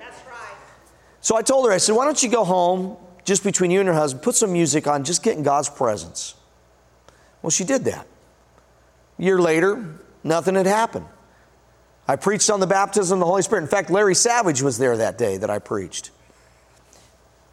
So 1.21 1.37
I 1.37 1.43
told 1.43 1.67
her, 1.67 1.73
I 1.73 1.79
said, 1.79 1.97
why 1.97 2.05
don't 2.05 2.23
you 2.23 2.29
go 2.29 2.45
home, 2.45 2.97
just 3.25 3.43
between 3.43 3.73
you 3.73 3.81
and 3.81 3.89
your 3.89 3.97
husband, 3.97 4.23
put 4.23 4.37
some 4.37 4.53
music 4.53 4.87
on, 4.87 5.03
just 5.03 5.25
get 5.25 5.37
in 5.37 5.43
God's 5.43 5.71
presence. 5.71 6.37
Well, 7.43 7.51
she 7.51 7.65
did 7.65 7.83
that. 7.87 8.07
A 9.19 9.23
year 9.25 9.41
later, 9.41 9.99
nothing 10.23 10.55
had 10.55 10.67
happened. 10.67 11.07
I 12.07 12.17
preached 12.17 12.51
on 12.51 12.61
the 12.61 12.67
baptism 12.67 13.17
of 13.17 13.21
the 13.21 13.27
Holy 13.27 13.43
Spirit. 13.43 13.63
In 13.63 13.69
fact, 13.69 13.91
Larry 13.91 14.15
Savage 14.15 14.63
was 14.63 14.79
there 14.79 14.97
that 14.99 15.17
day 15.17 15.39
that 15.39 15.51
I 15.51 15.59
preached. 15.59 16.11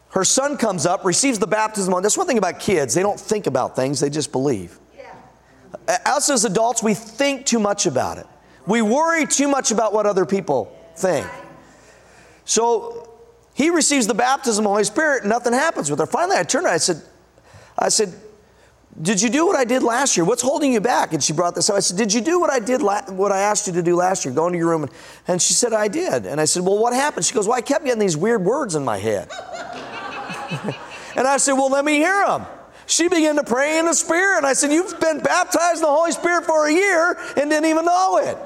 Her 0.09 0.25
son 0.25 0.57
comes 0.57 0.85
up, 0.85 1.05
receives 1.05 1.39
the 1.39 1.47
baptism. 1.47 1.93
That's 2.01 2.17
one 2.17 2.27
thing 2.27 2.37
about 2.37 2.59
kids. 2.59 2.93
They 2.93 3.01
don't 3.01 3.19
think 3.19 3.47
about 3.47 3.77
things, 3.77 4.01
they 4.01 4.09
just 4.09 4.33
believe. 4.33 4.77
Yeah. 4.97 5.97
Us 6.05 6.29
as 6.29 6.43
adults, 6.43 6.83
we 6.83 6.93
think 6.93 7.45
too 7.45 7.59
much 7.59 7.85
about 7.85 8.17
it. 8.17 8.27
We 8.67 8.81
worry 8.81 9.25
too 9.25 9.47
much 9.47 9.71
about 9.71 9.93
what 9.93 10.05
other 10.05 10.25
people 10.25 10.77
think. 10.97 11.27
So 12.43 13.09
he 13.53 13.69
receives 13.69 14.05
the 14.05 14.13
baptism 14.13 14.63
of 14.63 14.69
the 14.69 14.69
Holy 14.69 14.83
Spirit, 14.83 15.21
and 15.21 15.29
nothing 15.29 15.53
happens 15.53 15.89
with 15.89 15.99
her. 15.99 16.05
Finally, 16.05 16.37
I 16.37 16.43
turned 16.43 16.65
to 16.65 16.69
her, 16.69 16.75
I 16.75 16.77
said, 16.77 17.01
I 17.77 17.87
said, 17.87 18.13
Did 18.99 19.21
you 19.21 19.29
do 19.29 19.45
what 19.45 19.55
I 19.55 19.63
did 19.63 19.83
last 19.83 20.17
year? 20.17 20.25
What's 20.25 20.41
holding 20.41 20.73
you 20.73 20.81
back? 20.81 21.13
And 21.13 21.23
she 21.23 21.31
brought 21.31 21.55
this 21.55 21.69
up. 21.69 21.77
I 21.77 21.79
said, 21.79 21.97
Did 21.97 22.13
you 22.13 22.19
do 22.19 22.39
what 22.39 22.49
I 22.49 22.59
did, 22.59 22.81
la- 22.81 23.09
what 23.11 23.31
I 23.31 23.39
asked 23.39 23.67
you 23.67 23.73
to 23.73 23.81
do 23.81 23.95
last 23.95 24.25
year? 24.25 24.33
Go 24.33 24.47
into 24.47 24.59
your 24.59 24.69
room. 24.69 24.83
And, 24.83 24.91
and 25.27 25.41
she 25.41 25.53
said, 25.53 25.71
I 25.71 25.87
did. 25.87 26.25
And 26.25 26.41
I 26.41 26.45
said, 26.45 26.63
Well, 26.63 26.77
what 26.77 26.93
happened? 26.93 27.25
She 27.25 27.33
goes, 27.33 27.47
Well, 27.47 27.57
I 27.57 27.61
kept 27.61 27.85
getting 27.85 27.99
these 27.99 28.17
weird 28.17 28.43
words 28.43 28.75
in 28.75 28.83
my 28.83 28.97
head. 28.97 29.31
and 31.15 31.27
I 31.27 31.37
said, 31.37 31.53
Well, 31.53 31.69
let 31.69 31.85
me 31.85 31.95
hear 31.95 32.25
them. 32.25 32.45
She 32.85 33.07
began 33.07 33.37
to 33.37 33.43
pray 33.43 33.79
in 33.79 33.85
the 33.85 33.93
Spirit. 33.93 34.39
And 34.39 34.45
I 34.45 34.53
said, 34.53 34.73
You've 34.73 34.99
been 34.99 35.19
baptized 35.19 35.77
in 35.77 35.83
the 35.83 35.87
Holy 35.87 36.11
Spirit 36.11 36.45
for 36.45 36.67
a 36.67 36.73
year 36.73 37.17
and 37.37 37.49
didn't 37.49 37.69
even 37.69 37.85
know 37.85 38.17
it. 38.17 38.37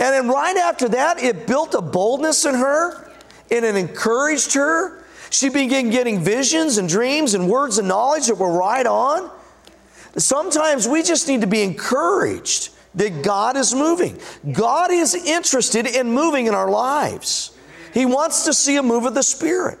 And 0.00 0.14
then 0.14 0.28
right 0.28 0.56
after 0.56 0.88
that, 0.88 1.22
it 1.22 1.46
built 1.46 1.74
a 1.74 1.80
boldness 1.80 2.44
in 2.44 2.56
her 2.56 3.08
and 3.52 3.64
it 3.64 3.76
encouraged 3.76 4.54
her. 4.54 5.04
She 5.30 5.48
began 5.48 5.90
getting 5.90 6.20
visions 6.20 6.78
and 6.78 6.88
dreams 6.88 7.34
and 7.34 7.48
words 7.48 7.78
of 7.78 7.84
knowledge 7.84 8.26
that 8.26 8.34
were 8.34 8.52
right 8.52 8.86
on. 8.86 9.30
Sometimes 10.16 10.86
we 10.86 11.02
just 11.02 11.28
need 11.28 11.40
to 11.40 11.46
be 11.46 11.62
encouraged 11.62 12.70
that 12.94 13.22
God 13.22 13.56
is 13.56 13.74
moving. 13.74 14.18
God 14.52 14.90
is 14.90 15.14
interested 15.14 15.86
in 15.86 16.10
moving 16.12 16.46
in 16.46 16.54
our 16.54 16.70
lives. 16.70 17.56
He 17.94 18.04
wants 18.06 18.44
to 18.44 18.52
see 18.52 18.76
a 18.76 18.82
move 18.82 19.06
of 19.06 19.14
the 19.14 19.22
Spirit. 19.22 19.78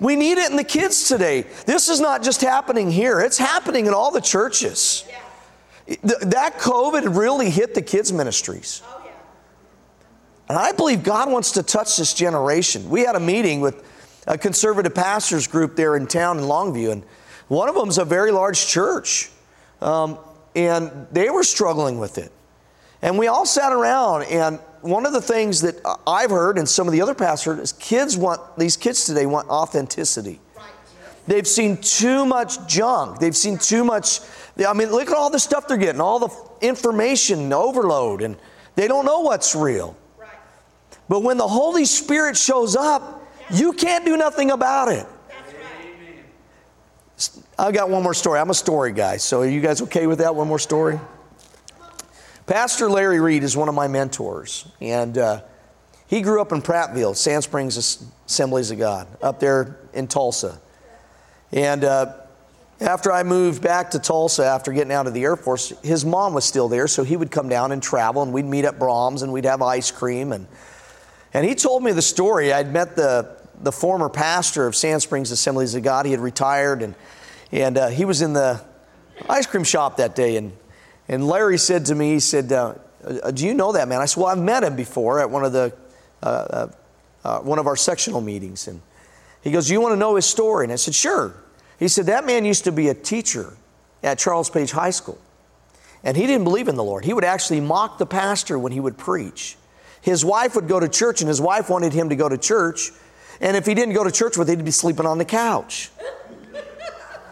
We 0.00 0.16
need 0.16 0.38
it 0.38 0.50
in 0.50 0.56
the 0.56 0.64
kids 0.64 1.08
today. 1.08 1.42
This 1.66 1.88
is 1.88 2.00
not 2.00 2.22
just 2.22 2.40
happening 2.40 2.90
here, 2.90 3.20
it's 3.20 3.38
happening 3.38 3.86
in 3.86 3.94
all 3.94 4.10
the 4.10 4.20
churches. 4.20 5.04
That 6.02 6.58
COVID 6.58 7.16
really 7.16 7.50
hit 7.50 7.74
the 7.74 7.82
kids' 7.82 8.12
ministries. 8.12 8.82
And 10.48 10.58
I 10.58 10.72
believe 10.72 11.02
God 11.02 11.30
wants 11.30 11.52
to 11.52 11.62
touch 11.62 11.96
this 11.96 12.14
generation. 12.14 12.88
We 12.88 13.02
had 13.02 13.16
a 13.16 13.20
meeting 13.20 13.60
with 13.60 13.84
a 14.26 14.36
conservative 14.38 14.94
pastors 14.94 15.46
group 15.46 15.76
there 15.76 15.96
in 15.96 16.06
town 16.06 16.38
in 16.38 16.44
Longview, 16.44 16.92
and 16.92 17.02
one 17.48 17.68
of 17.68 17.74
them 17.74 17.88
is 17.88 17.98
a 17.98 18.04
very 18.04 18.30
large 18.30 18.66
church. 18.66 19.30
Um, 19.80 20.18
and 20.54 21.06
they 21.12 21.30
were 21.30 21.44
struggling 21.44 21.98
with 21.98 22.18
it. 22.18 22.32
And 23.02 23.16
we 23.16 23.28
all 23.28 23.46
sat 23.46 23.72
around, 23.72 24.24
and 24.24 24.58
one 24.80 25.06
of 25.06 25.12
the 25.12 25.20
things 25.20 25.60
that 25.60 25.76
I've 26.06 26.30
heard 26.30 26.58
and 26.58 26.68
some 26.68 26.88
of 26.88 26.92
the 26.92 27.00
other 27.00 27.14
pastors 27.14 27.58
is 27.60 27.72
kids 27.72 28.16
want, 28.16 28.40
these 28.58 28.76
kids 28.76 29.06
today 29.06 29.26
want 29.26 29.48
authenticity. 29.48 30.40
They've 31.28 31.46
seen 31.46 31.76
too 31.76 32.24
much 32.24 32.66
junk. 32.66 33.18
They've 33.18 33.36
seen 33.36 33.58
too 33.58 33.84
much. 33.84 34.20
I 34.66 34.72
mean, 34.72 34.90
look 34.90 35.10
at 35.10 35.14
all 35.14 35.30
the 35.30 35.38
stuff 35.38 35.68
they're 35.68 35.76
getting, 35.76 36.00
all 36.00 36.18
the 36.18 36.34
information 36.66 37.52
overload, 37.52 38.22
and 38.22 38.36
they 38.76 38.88
don't 38.88 39.04
know 39.04 39.20
what's 39.20 39.54
real. 39.54 39.94
But 41.08 41.22
when 41.22 41.36
the 41.36 41.46
Holy 41.46 41.84
Spirit 41.84 42.36
shows 42.36 42.76
up, 42.76 43.26
you 43.50 43.72
can't 43.74 44.04
do 44.04 44.16
nothing 44.16 44.50
about 44.50 44.88
it. 44.88 45.06
I 47.60 47.72
got 47.72 47.90
one 47.90 48.04
more 48.04 48.14
story. 48.14 48.38
I'm 48.38 48.50
a 48.50 48.54
story 48.54 48.92
guy, 48.92 49.16
so 49.16 49.40
are 49.40 49.46
you 49.46 49.60
guys 49.60 49.82
okay 49.82 50.06
with 50.06 50.18
that? 50.18 50.32
One 50.32 50.46
more 50.46 50.60
story? 50.60 51.00
Pastor 52.46 52.88
Larry 52.88 53.18
Reed 53.18 53.42
is 53.42 53.56
one 53.56 53.68
of 53.68 53.74
my 53.74 53.88
mentors, 53.88 54.68
and 54.80 55.18
uh, 55.18 55.40
he 56.06 56.20
grew 56.22 56.40
up 56.40 56.52
in 56.52 56.62
Prattville, 56.62 57.16
Sand 57.16 57.42
Springs 57.42 57.76
Assemblies 57.76 58.70
of 58.70 58.78
God, 58.78 59.08
up 59.20 59.40
there 59.40 59.76
in 59.92 60.06
Tulsa. 60.06 60.60
And 61.50 61.82
uh, 61.82 62.12
after 62.80 63.10
I 63.10 63.24
moved 63.24 63.60
back 63.60 63.90
to 63.90 63.98
Tulsa 63.98 64.46
after 64.46 64.72
getting 64.72 64.92
out 64.92 65.08
of 65.08 65.12
the 65.12 65.24
Air 65.24 65.34
Force, 65.34 65.72
his 65.82 66.04
mom 66.04 66.34
was 66.34 66.44
still 66.44 66.68
there, 66.68 66.86
so 66.86 67.02
he 67.02 67.16
would 67.16 67.32
come 67.32 67.48
down 67.48 67.72
and 67.72 67.82
travel, 67.82 68.22
and 68.22 68.32
we'd 68.32 68.44
meet 68.44 68.66
at 68.66 68.78
Braum's, 68.78 69.22
and 69.22 69.32
we'd 69.32 69.46
have 69.46 69.62
ice 69.62 69.90
cream. 69.90 70.30
And, 70.30 70.46
and 71.34 71.44
he 71.44 71.56
told 71.56 71.82
me 71.82 71.90
the 71.90 72.02
story. 72.02 72.52
I'd 72.52 72.72
met 72.72 72.94
the, 72.94 73.36
the 73.60 73.72
former 73.72 74.08
pastor 74.08 74.68
of 74.68 74.76
Sand 74.76 75.02
Springs 75.02 75.32
Assemblies 75.32 75.74
of 75.74 75.82
God. 75.82 76.06
He 76.06 76.12
had 76.12 76.20
retired, 76.20 76.82
and 76.82 76.94
and 77.52 77.78
uh, 77.78 77.88
he 77.88 78.04
was 78.04 78.22
in 78.22 78.32
the 78.32 78.62
ice 79.28 79.46
cream 79.46 79.64
shop 79.64 79.96
that 79.96 80.14
day. 80.14 80.36
And, 80.36 80.52
and 81.08 81.26
Larry 81.26 81.58
said 81.58 81.86
to 81.86 81.94
me, 81.94 82.14
he 82.14 82.20
said, 82.20 82.52
uh, 82.52 82.74
uh 83.04 83.30
Do 83.30 83.46
you 83.46 83.54
know 83.54 83.72
that 83.72 83.88
man? 83.88 84.00
I 84.00 84.04
said, 84.04 84.20
Well, 84.20 84.30
I've 84.30 84.38
met 84.38 84.62
him 84.62 84.76
before 84.76 85.20
at 85.20 85.30
one 85.30 85.44
of, 85.44 85.52
the, 85.52 85.72
uh, 86.22 86.68
uh, 87.24 87.38
one 87.40 87.58
of 87.58 87.66
our 87.66 87.76
sectional 87.76 88.20
meetings. 88.20 88.68
And 88.68 88.80
he 89.42 89.50
goes, 89.50 89.70
You 89.70 89.80
want 89.80 89.92
to 89.92 89.96
know 89.96 90.16
his 90.16 90.26
story? 90.26 90.64
And 90.64 90.72
I 90.72 90.76
said, 90.76 90.94
Sure. 90.94 91.34
He 91.78 91.88
said, 91.88 92.06
That 92.06 92.26
man 92.26 92.44
used 92.44 92.64
to 92.64 92.72
be 92.72 92.88
a 92.88 92.94
teacher 92.94 93.54
at 94.02 94.18
Charles 94.18 94.50
Page 94.50 94.70
High 94.70 94.90
School. 94.90 95.18
And 96.04 96.16
he 96.16 96.26
didn't 96.26 96.44
believe 96.44 96.68
in 96.68 96.76
the 96.76 96.84
Lord. 96.84 97.04
He 97.04 97.12
would 97.12 97.24
actually 97.24 97.60
mock 97.60 97.98
the 97.98 98.06
pastor 98.06 98.58
when 98.58 98.72
he 98.72 98.80
would 98.80 98.96
preach. 98.96 99.56
His 100.00 100.24
wife 100.24 100.54
would 100.54 100.68
go 100.68 100.78
to 100.78 100.88
church, 100.88 101.20
and 101.20 101.28
his 101.28 101.40
wife 101.40 101.68
wanted 101.68 101.92
him 101.92 102.10
to 102.10 102.16
go 102.16 102.28
to 102.28 102.38
church. 102.38 102.92
And 103.40 103.56
if 103.56 103.66
he 103.66 103.74
didn't 103.74 103.94
go 103.94 104.04
to 104.04 104.10
church 104.12 104.36
with, 104.36 104.48
he'd 104.48 104.64
be 104.64 104.70
sleeping 104.70 105.06
on 105.06 105.18
the 105.18 105.24
couch. 105.24 105.90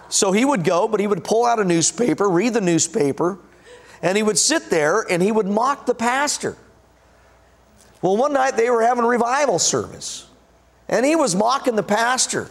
So 0.09 0.33
he 0.33 0.45
would 0.45 0.65
go, 0.65 0.89
but 0.89 1.01
he 1.01 1.07
would 1.07 1.25
pull 1.25 1.45
out 1.45 1.59
a 1.59 1.65
newspaper, 1.65 2.29
read 2.29 2.55
the 2.55 2.61
newspaper, 2.61 3.39
and 4.03 4.17
he 4.17 4.23
would 4.23 4.39
sit 4.39 4.71
there 4.71 5.01
and 5.01 5.23
he 5.23 5.33
would 5.33 5.47
mock 5.47 5.87
the 5.87 5.95
pastor. 5.95 6.57
Well, 8.03 8.17
one 8.17 8.33
night 8.33 8.57
they 8.57 8.71
were 8.71 8.83
having 8.83 9.05
revival 9.05 9.59
service, 9.59 10.27
and 10.89 11.05
he 11.05 11.17
was 11.17 11.35
mocking 11.35 11.77
the 11.77 11.83
pastor. 11.83 12.49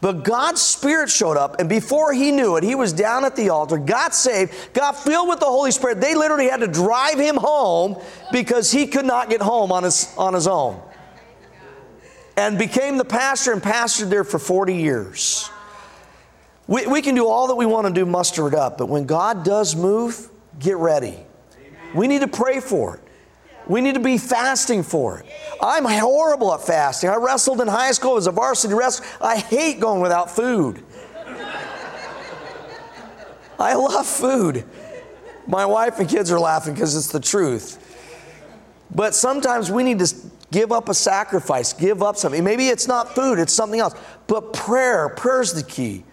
But 0.00 0.24
God's 0.24 0.62
Spirit 0.62 1.10
showed 1.10 1.36
up, 1.36 1.60
and 1.60 1.68
before 1.68 2.14
he 2.14 2.32
knew 2.32 2.56
it, 2.56 2.64
he 2.64 2.74
was 2.74 2.92
down 2.92 3.26
at 3.26 3.36
the 3.36 3.50
altar, 3.50 3.76
got 3.76 4.14
saved, 4.14 4.54
got 4.72 4.96
filled 4.96 5.28
with 5.28 5.40
the 5.40 5.46
Holy 5.46 5.70
Spirit. 5.70 6.00
They 6.00 6.14
literally 6.14 6.48
had 6.48 6.60
to 6.60 6.68
drive 6.68 7.18
him 7.18 7.36
home 7.36 8.00
because 8.32 8.72
he 8.72 8.86
could 8.86 9.04
not 9.04 9.28
get 9.28 9.42
home 9.42 9.70
on 9.70 9.82
his, 9.82 10.12
on 10.16 10.32
his 10.32 10.46
own. 10.46 10.80
And 12.36 12.58
became 12.58 12.96
the 12.96 13.04
pastor 13.04 13.52
and 13.52 13.62
pastored 13.62 14.08
there 14.08 14.24
for 14.24 14.38
40 14.38 14.74
years. 14.74 15.50
We, 16.70 16.86
we 16.86 17.02
can 17.02 17.14
do 17.16 17.26
all 17.26 17.48
that 17.48 17.56
we 17.56 17.66
want 17.66 17.88
to 17.88 17.92
do, 17.92 18.06
muster 18.06 18.46
it 18.46 18.54
up, 18.54 18.78
but 18.78 18.88
when 18.88 19.04
God 19.04 19.44
does 19.44 19.74
move, 19.74 20.30
get 20.60 20.76
ready. 20.76 21.18
We 21.96 22.06
need 22.06 22.20
to 22.20 22.28
pray 22.28 22.60
for 22.60 22.94
it. 22.94 23.00
We 23.66 23.80
need 23.80 23.94
to 23.94 24.00
be 24.00 24.18
fasting 24.18 24.84
for 24.84 25.18
it. 25.18 25.26
I'm 25.60 25.84
horrible 25.84 26.54
at 26.54 26.62
fasting. 26.62 27.10
I 27.10 27.16
wrestled 27.16 27.60
in 27.60 27.66
high 27.66 27.90
school 27.90 28.16
as 28.16 28.28
a 28.28 28.30
varsity 28.30 28.72
wrestler. 28.72 29.04
I 29.20 29.38
hate 29.38 29.80
going 29.80 30.00
without 30.00 30.30
food. 30.30 30.84
I 33.58 33.74
love 33.74 34.06
food. 34.06 34.64
My 35.48 35.66
wife 35.66 35.98
and 35.98 36.08
kids 36.08 36.30
are 36.30 36.38
laughing 36.38 36.74
because 36.74 36.94
it's 36.94 37.10
the 37.10 37.18
truth. 37.18 37.84
But 38.94 39.16
sometimes 39.16 39.72
we 39.72 39.82
need 39.82 39.98
to 39.98 40.14
give 40.52 40.70
up 40.70 40.88
a 40.88 40.94
sacrifice, 40.94 41.72
give 41.72 42.00
up 42.00 42.16
something. 42.16 42.44
Maybe 42.44 42.68
it's 42.68 42.86
not 42.86 43.12
food, 43.12 43.40
it's 43.40 43.52
something 43.52 43.80
else. 43.80 43.94
But 44.28 44.52
prayer, 44.52 45.08
prayer's 45.08 45.52
the 45.52 45.64
key. 45.64 46.04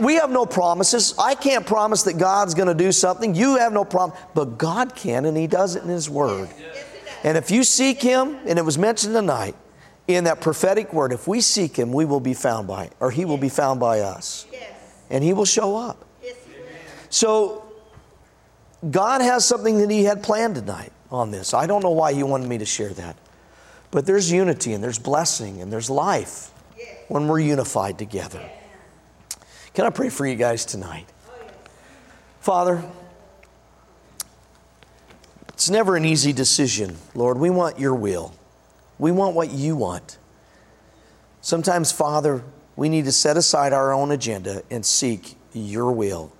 We 0.00 0.14
have 0.14 0.30
no 0.30 0.46
promises. 0.46 1.14
I 1.18 1.34
can't 1.34 1.66
promise 1.66 2.04
that 2.04 2.18
God's 2.18 2.54
going 2.54 2.68
to 2.68 2.74
do 2.74 2.92
something. 2.92 3.34
You 3.34 3.56
have 3.56 3.72
no 3.72 3.84
promise. 3.84 4.18
But 4.34 4.58
God 4.58 4.94
can, 4.94 5.24
and 5.24 5.36
He 5.36 5.46
does 5.46 5.76
it 5.76 5.82
in 5.82 5.88
His 5.88 6.08
Word. 6.08 6.48
And 7.24 7.36
if 7.36 7.50
you 7.50 7.64
seek 7.64 8.00
Him, 8.00 8.36
and 8.46 8.58
it 8.58 8.64
was 8.64 8.78
mentioned 8.78 9.14
tonight 9.14 9.56
in 10.06 10.24
that 10.24 10.40
prophetic 10.40 10.92
word, 10.92 11.12
if 11.12 11.26
we 11.26 11.40
seek 11.40 11.76
Him, 11.76 11.92
we 11.92 12.04
will 12.04 12.20
be 12.20 12.34
found 12.34 12.68
by, 12.68 12.90
or 13.00 13.10
He 13.10 13.24
will 13.24 13.38
be 13.38 13.48
found 13.48 13.80
by 13.80 14.00
us. 14.00 14.46
And 15.10 15.24
He 15.24 15.32
will 15.32 15.44
show 15.44 15.76
up. 15.76 16.04
So, 17.08 17.64
God 18.88 19.20
has 19.20 19.44
something 19.44 19.78
that 19.78 19.90
He 19.90 20.04
had 20.04 20.22
planned 20.22 20.54
tonight 20.54 20.92
on 21.10 21.30
this. 21.30 21.54
I 21.54 21.66
don't 21.66 21.82
know 21.82 21.90
why 21.90 22.12
He 22.12 22.22
wanted 22.22 22.48
me 22.48 22.58
to 22.58 22.66
share 22.66 22.90
that. 22.90 23.16
But 23.90 24.06
there's 24.06 24.30
unity, 24.30 24.72
and 24.74 24.84
there's 24.84 24.98
blessing, 24.98 25.60
and 25.60 25.72
there's 25.72 25.90
life 25.90 26.50
when 27.08 27.26
we're 27.26 27.40
unified 27.40 27.98
together. 27.98 28.48
Can 29.76 29.84
I 29.84 29.90
pray 29.90 30.08
for 30.08 30.26
you 30.26 30.36
guys 30.36 30.64
tonight? 30.64 31.04
Father, 32.40 32.82
it's 35.48 35.68
never 35.68 35.96
an 35.96 36.06
easy 36.06 36.32
decision, 36.32 36.96
Lord. 37.14 37.36
We 37.36 37.50
want 37.50 37.78
your 37.78 37.94
will, 37.94 38.32
we 38.98 39.12
want 39.12 39.36
what 39.36 39.50
you 39.50 39.76
want. 39.76 40.16
Sometimes, 41.42 41.92
Father, 41.92 42.42
we 42.74 42.88
need 42.88 43.04
to 43.04 43.12
set 43.12 43.36
aside 43.36 43.74
our 43.74 43.92
own 43.92 44.12
agenda 44.12 44.62
and 44.70 44.84
seek 44.84 45.36
your 45.52 45.92
will. 45.92 46.32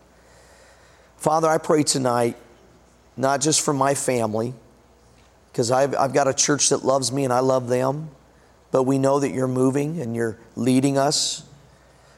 Father, 1.18 1.46
I 1.46 1.58
pray 1.58 1.82
tonight, 1.82 2.38
not 3.18 3.42
just 3.42 3.60
for 3.60 3.74
my 3.74 3.94
family, 3.94 4.54
because 5.52 5.70
I've, 5.70 5.94
I've 5.94 6.14
got 6.14 6.26
a 6.26 6.32
church 6.32 6.70
that 6.70 6.86
loves 6.86 7.12
me 7.12 7.24
and 7.24 7.34
I 7.34 7.40
love 7.40 7.68
them, 7.68 8.08
but 8.70 8.84
we 8.84 8.96
know 8.96 9.20
that 9.20 9.32
you're 9.32 9.46
moving 9.46 10.00
and 10.00 10.16
you're 10.16 10.38
leading 10.56 10.96
us 10.96 11.42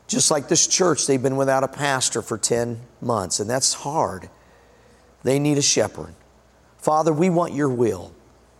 just 0.08 0.30
like 0.30 0.48
this 0.48 0.66
church, 0.66 1.06
they've 1.06 1.22
been 1.22 1.36
without 1.36 1.62
a 1.62 1.68
pastor 1.68 2.22
for 2.22 2.38
10 2.38 2.80
months, 3.00 3.38
and 3.40 3.48
that's 3.48 3.74
hard. 3.74 4.28
They 5.22 5.38
need 5.38 5.58
a 5.58 5.62
shepherd. 5.62 6.14
Father, 6.78 7.12
we 7.12 7.28
want 7.28 7.52
your 7.52 7.68
will. 7.68 8.12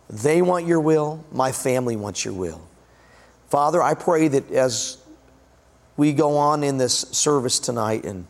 They 0.09 0.41
want 0.41 0.67
your 0.67 0.79
will. 0.79 1.25
My 1.31 1.51
family 1.51 1.95
wants 1.95 2.23
your 2.23 2.35
will. 2.35 2.61
Father, 3.49 3.81
I 3.81 3.95
pray 3.95 4.27
that 4.27 4.51
as 4.51 4.97
we 5.97 6.13
go 6.13 6.37
on 6.37 6.63
in 6.63 6.77
this 6.77 6.99
service 7.11 7.59
tonight 7.59 8.05
and, 8.05 8.27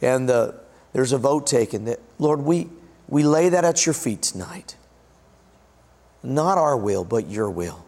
and 0.00 0.28
the, 0.28 0.60
there's 0.92 1.12
a 1.12 1.18
vote 1.18 1.46
taken, 1.46 1.84
that, 1.84 2.00
Lord, 2.18 2.40
we, 2.40 2.68
we 3.08 3.22
lay 3.22 3.50
that 3.50 3.64
at 3.64 3.86
your 3.86 3.94
feet 3.94 4.20
tonight. 4.22 4.76
Not 6.24 6.58
our 6.58 6.76
will, 6.76 7.04
but 7.04 7.28
your 7.28 7.50
will. 7.50 7.84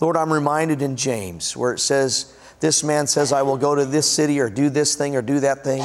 Lord, 0.00 0.16
I'm 0.16 0.32
reminded 0.32 0.80
in 0.80 0.96
James 0.96 1.56
where 1.56 1.72
it 1.72 1.80
says, 1.80 2.32
this 2.60 2.82
man 2.82 3.06
says, 3.06 3.32
I 3.32 3.42
will 3.42 3.56
go 3.56 3.74
to 3.74 3.84
this 3.84 4.10
city 4.10 4.40
or 4.40 4.50
do 4.50 4.70
this 4.70 4.94
thing 4.94 5.16
or 5.16 5.22
do 5.22 5.40
that 5.40 5.64
thing. 5.64 5.82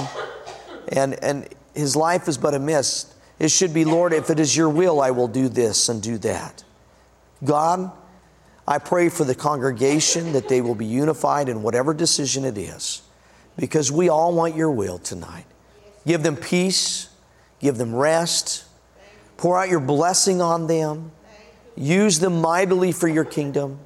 and, 0.89 1.21
and 1.24 1.47
his 1.74 1.95
life 1.95 2.28
is 2.28 2.38
but 2.38 2.53
a 2.53 2.59
mist. 2.59 3.13
It 3.39 3.49
should 3.49 3.74
be, 3.74 3.86
Lord, 3.86 4.13
if 4.13 4.30
it 4.30 4.39
is 4.39 4.55
your 4.55 4.69
will, 4.69 5.01
I 5.01 5.11
will 5.11 5.28
do 5.28 5.49
this 5.49 5.89
and 5.89 6.01
do 6.01 6.17
that. 6.19 6.63
God, 7.43 7.91
I 8.67 8.78
pray 8.78 9.09
for 9.09 9.24
the 9.24 9.36
congregation 9.36 10.34
that 10.34 10.47
they 10.47 10.61
will 10.61 10.76
be 10.76 10.86
unified 10.86 11.49
in 11.49 11.63
whatever 11.63 11.93
decision 11.93 12.45
it 12.45 12.57
is, 12.57 13.01
because 13.57 13.91
we 13.91 14.07
all 14.07 14.34
want 14.34 14.55
your 14.55 14.71
will 14.71 14.97
tonight. 14.97 15.45
Give 16.07 16.24
them 16.24 16.36
peace, 16.36 17.09
give 17.59 17.78
them 17.78 17.93
rest, 17.93 18.65
pour 19.38 19.59
out 19.59 19.69
your 19.69 19.82
blessing 19.82 20.41
on 20.41 20.67
them, 20.67 21.11
use 21.76 22.19
them 22.19 22.39
mightily 22.39 22.91
for 22.91 23.07
your 23.07 23.26
kingdom. 23.26 23.80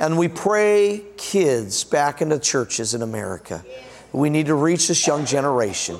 And 0.00 0.16
we 0.16 0.28
pray 0.28 1.04
kids 1.18 1.84
back 1.84 2.22
into 2.22 2.38
churches 2.38 2.94
in 2.94 3.02
America. 3.02 3.62
We 4.12 4.30
need 4.30 4.46
to 4.46 4.54
reach 4.54 4.88
this 4.88 5.06
young 5.06 5.26
generation. 5.26 5.98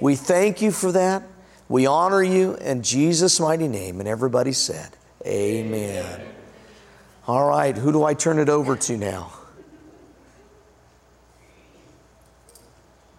We 0.00 0.16
thank 0.16 0.62
you 0.62 0.72
for 0.72 0.92
that. 0.92 1.22
We 1.68 1.86
honor 1.86 2.22
you 2.22 2.54
in 2.54 2.82
Jesus' 2.82 3.38
mighty 3.38 3.68
name. 3.68 4.00
And 4.00 4.08
everybody 4.08 4.52
said, 4.52 4.88
Amen. 5.26 6.22
All 7.26 7.46
right, 7.46 7.76
who 7.76 7.92
do 7.92 8.02
I 8.02 8.14
turn 8.14 8.38
it 8.38 8.48
over 8.48 8.74
to 8.74 8.96
now? 8.96 9.37